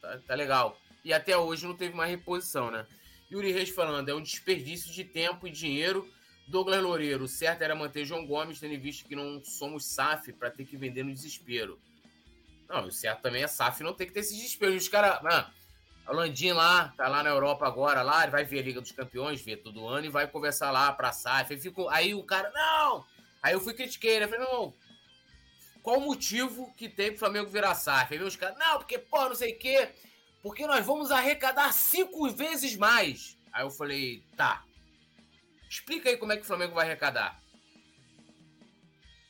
[0.00, 0.78] tá, tá legal.
[1.08, 2.86] E até hoje não teve mais reposição, né?
[3.32, 6.06] Yuri Reis falando, é um desperdício de tempo e dinheiro
[6.46, 10.66] Douglas Loureiro, certo era manter João Gomes, tendo visto que não somos SAF para ter
[10.66, 11.78] que vender no desespero.
[12.68, 14.74] Não, o certo também é SAF não ter que ter esse desespero.
[14.74, 15.18] Os caras.
[16.06, 18.92] O Landim lá, tá lá na Europa agora, lá, ele vai ver a Liga dos
[18.92, 21.54] Campeões, ver todo ano e vai conversar lá pra SAF.
[21.54, 23.04] Aí, fico, aí o cara, não!
[23.42, 24.28] Aí eu fui critiquei, né?
[24.28, 24.74] Falei, não,
[25.82, 28.12] qual o motivo que tem pro Flamengo virar SAF?
[28.12, 29.88] Aí os caras, não, porque, pô, não sei o quê,
[30.42, 33.36] porque nós vamos arrecadar cinco vezes mais.
[33.52, 34.64] Aí eu falei, tá,
[35.68, 37.40] Explica aí como é que o Flamengo vai arrecadar.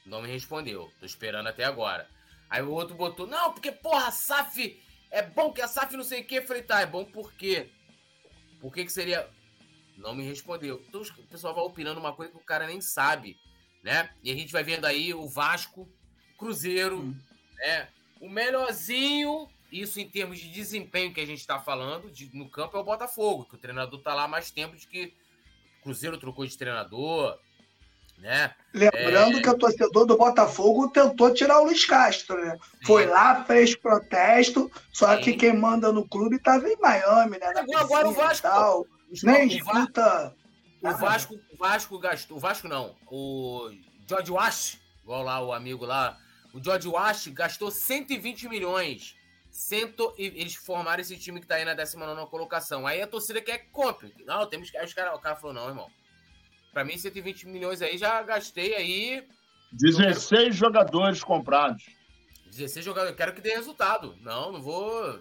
[0.06, 0.90] Não me respondeu.
[1.00, 2.08] Tô esperando até agora.
[2.48, 4.80] Aí o outro botou, não, porque porra, a SAF
[5.10, 6.40] é bom que a SAF não sei o que.
[6.40, 7.70] Falei, tá, é bom por quê?
[8.60, 9.28] Por que que seria...
[9.96, 10.80] Não me respondeu.
[10.88, 13.36] Então o pessoal vai opinando uma coisa que o cara nem sabe,
[13.82, 14.08] né?
[14.22, 15.92] E a gente vai vendo aí o Vasco,
[16.38, 17.20] Cruzeiro, hum.
[17.56, 17.88] né?
[18.20, 22.76] O melhorzinho isso em termos de desempenho que a gente está falando de, no campo
[22.76, 25.12] é o Botafogo, que o treinador está lá há mais tempo de que
[25.80, 27.38] o Cruzeiro trocou de treinador,
[28.18, 28.54] né?
[28.74, 29.42] Lembrando é...
[29.42, 32.52] que o torcedor do Botafogo tentou tirar o Luiz Castro, né?
[32.52, 32.86] Sim.
[32.86, 35.22] Foi lá, fez protesto, só Sim.
[35.22, 37.52] que quem manda no clube estava em Miami, né?
[37.52, 38.48] Na agora o Vasco.
[38.48, 38.86] Tal.
[39.22, 40.34] Nem escuta.
[40.82, 42.36] O Vasco, o Vasco gastou.
[42.36, 42.94] O Vasco não.
[43.06, 43.70] O
[44.08, 46.16] George Wash, igual lá o amigo lá.
[46.52, 49.17] O George Wash gastou 120 milhões.
[49.58, 52.86] Cento, e eles formaram esse time que tá aí na 19 colocação.
[52.86, 54.14] Aí a torcida quer que compre.
[54.24, 54.78] Não, temos que.
[54.78, 55.90] Aí os cara, o cara falou: não, irmão.
[56.72, 59.26] Para mim, 120 milhões aí já gastei aí.
[59.72, 61.84] 16 jogadores comprados.
[62.46, 63.16] 16 jogadores.
[63.16, 64.16] Quero que dê resultado.
[64.20, 65.20] Não, não vou.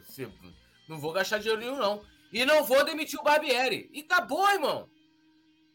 [0.87, 2.03] Não vou gastar dinheiro nenhum, não.
[2.31, 3.89] E não vou demitir o Barbieri.
[3.91, 4.87] E acabou, irmão.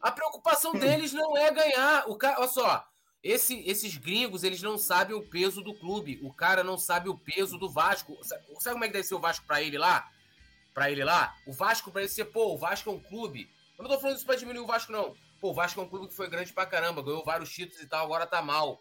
[0.00, 2.08] A preocupação deles não é ganhar.
[2.08, 2.91] O cara, olha só.
[3.22, 6.18] Esse, esses gringos, eles não sabem o peso do clube.
[6.22, 8.18] O cara não sabe o peso do Vasco.
[8.22, 10.10] Sabe, sabe como é que deve ser o Vasco para ele lá?
[10.74, 11.36] Para ele lá?
[11.46, 13.48] O Vasco para ele ser, pô, o Vasco é um clube.
[13.78, 15.14] Eu não tô falando isso pra diminuir o Vasco, não.
[15.40, 17.86] Pô, o Vasco é um clube que foi grande pra caramba, ganhou vários títulos e
[17.86, 18.80] tal, agora tá mal.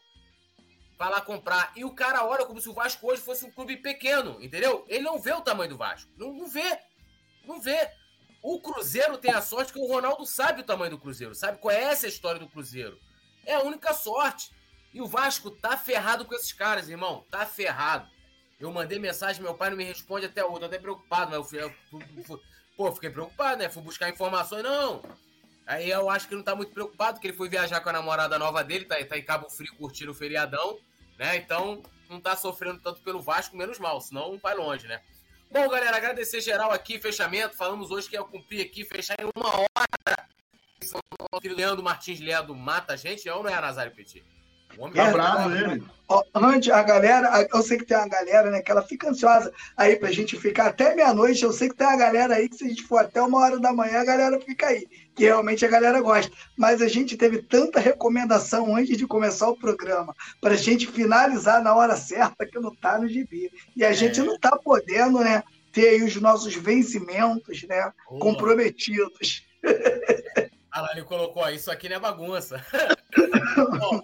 [0.98, 1.72] Vai lá comprar.
[1.76, 4.86] E o cara olha como se o Vasco hoje fosse um clube pequeno, entendeu?
[4.88, 6.10] Ele não vê o tamanho do Vasco.
[6.18, 6.80] Não, não vê.
[7.46, 7.90] Não vê.
[8.42, 11.60] O Cruzeiro tem a sorte que o Ronaldo sabe o tamanho do Cruzeiro, sabe?
[11.60, 13.00] Conhece a história do Cruzeiro.
[13.46, 14.52] É a única sorte.
[14.94, 17.26] E o Vasco tá ferrado com esses caras, irmão.
[17.30, 18.10] Tá ferrado.
[18.60, 20.60] Eu mandei mensagem, meu pai não me responde até hoje.
[20.60, 22.40] Tô até preocupado, mas eu fui, eu fui,
[22.78, 23.70] pô, fiquei preocupado, né?
[23.70, 24.64] Fui buscar informações.
[24.64, 25.02] Não,
[25.66, 27.94] Aí eu acho que ele não tá muito preocupado, porque ele foi viajar com a
[27.94, 30.78] namorada nova dele, tá, tá em Cabo Frio curtindo o feriadão,
[31.18, 31.38] né?
[31.38, 35.02] Então não tá sofrendo tanto pelo Vasco, menos mal, senão vai longe, né?
[35.50, 37.56] Bom, galera, agradecer geral aqui, fechamento.
[37.56, 40.28] Falamos hoje que ia cumprir aqui, fechar em uma hora.
[41.32, 44.24] O filho Leandro Martins Ledo mata a gente, é ou não é, Nazário Petit?
[44.78, 45.84] O homem é bravo ele.
[46.34, 49.96] Antes, a galera, eu sei que tem uma galera, né, que ela fica ansiosa aí
[49.96, 51.44] pra gente ficar até meia-noite.
[51.44, 53.60] Eu sei que tem uma galera aí que se a gente for até uma hora
[53.60, 54.88] da manhã, a galera fica aí.
[55.16, 56.32] Que realmente a galera gosta.
[56.58, 61.76] Mas a gente teve tanta recomendação antes de começar o programa pra gente finalizar na
[61.76, 63.52] hora certa que não tá no gibi.
[63.76, 63.94] E a é.
[63.94, 69.46] gente não tá podendo, né, ter aí os nossos vencimentos, né, comprometidos.
[70.92, 72.66] Ele colocou, isso aqui não é bagunça.
[73.80, 74.02] Bom,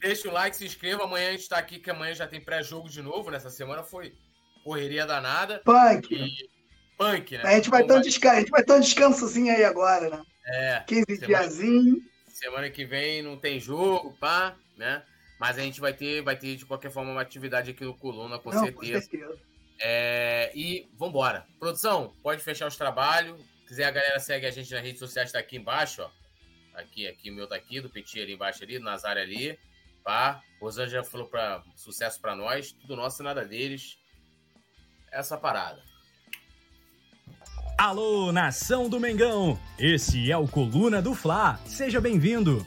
[0.00, 1.04] Deixa o like, se inscreva.
[1.04, 3.30] Amanhã a gente tá aqui, que amanhã já tem pré-jogo de novo.
[3.30, 4.14] Nessa semana foi
[4.62, 5.60] correria danada.
[5.64, 6.14] Punk.
[6.14, 6.48] E...
[6.96, 7.42] Punk, né?
[7.44, 10.22] A gente vai ter um descanso, a gente vai ter um descansozinho aí agora, né?
[10.46, 10.84] É.
[10.86, 12.02] 15 semana, diazinho.
[12.28, 15.02] Semana que vem não tem jogo, pá, né?
[15.38, 18.38] Mas a gente vai ter, vai ter de qualquer forma uma atividade aqui no Coluna,
[18.38, 19.00] com não, certeza.
[19.00, 19.38] Com certeza.
[19.80, 21.46] É, e vambora.
[21.60, 23.40] Produção, pode fechar os trabalhos.
[23.68, 26.08] Se quiser, a galera segue a gente nas redes sociais, tá aqui embaixo, ó.
[26.72, 29.58] Aqui, aqui, o meu tá aqui, do Petit ali embaixo ali, do Nazário ali.
[30.02, 33.98] Pá, Rosângela falou para sucesso para nós, tudo nosso e nada deles.
[35.12, 35.82] Essa parada.
[37.76, 39.60] Alô, nação do Mengão!
[39.78, 41.60] Esse é o Coluna do Fla.
[41.66, 42.66] Seja bem-vindo.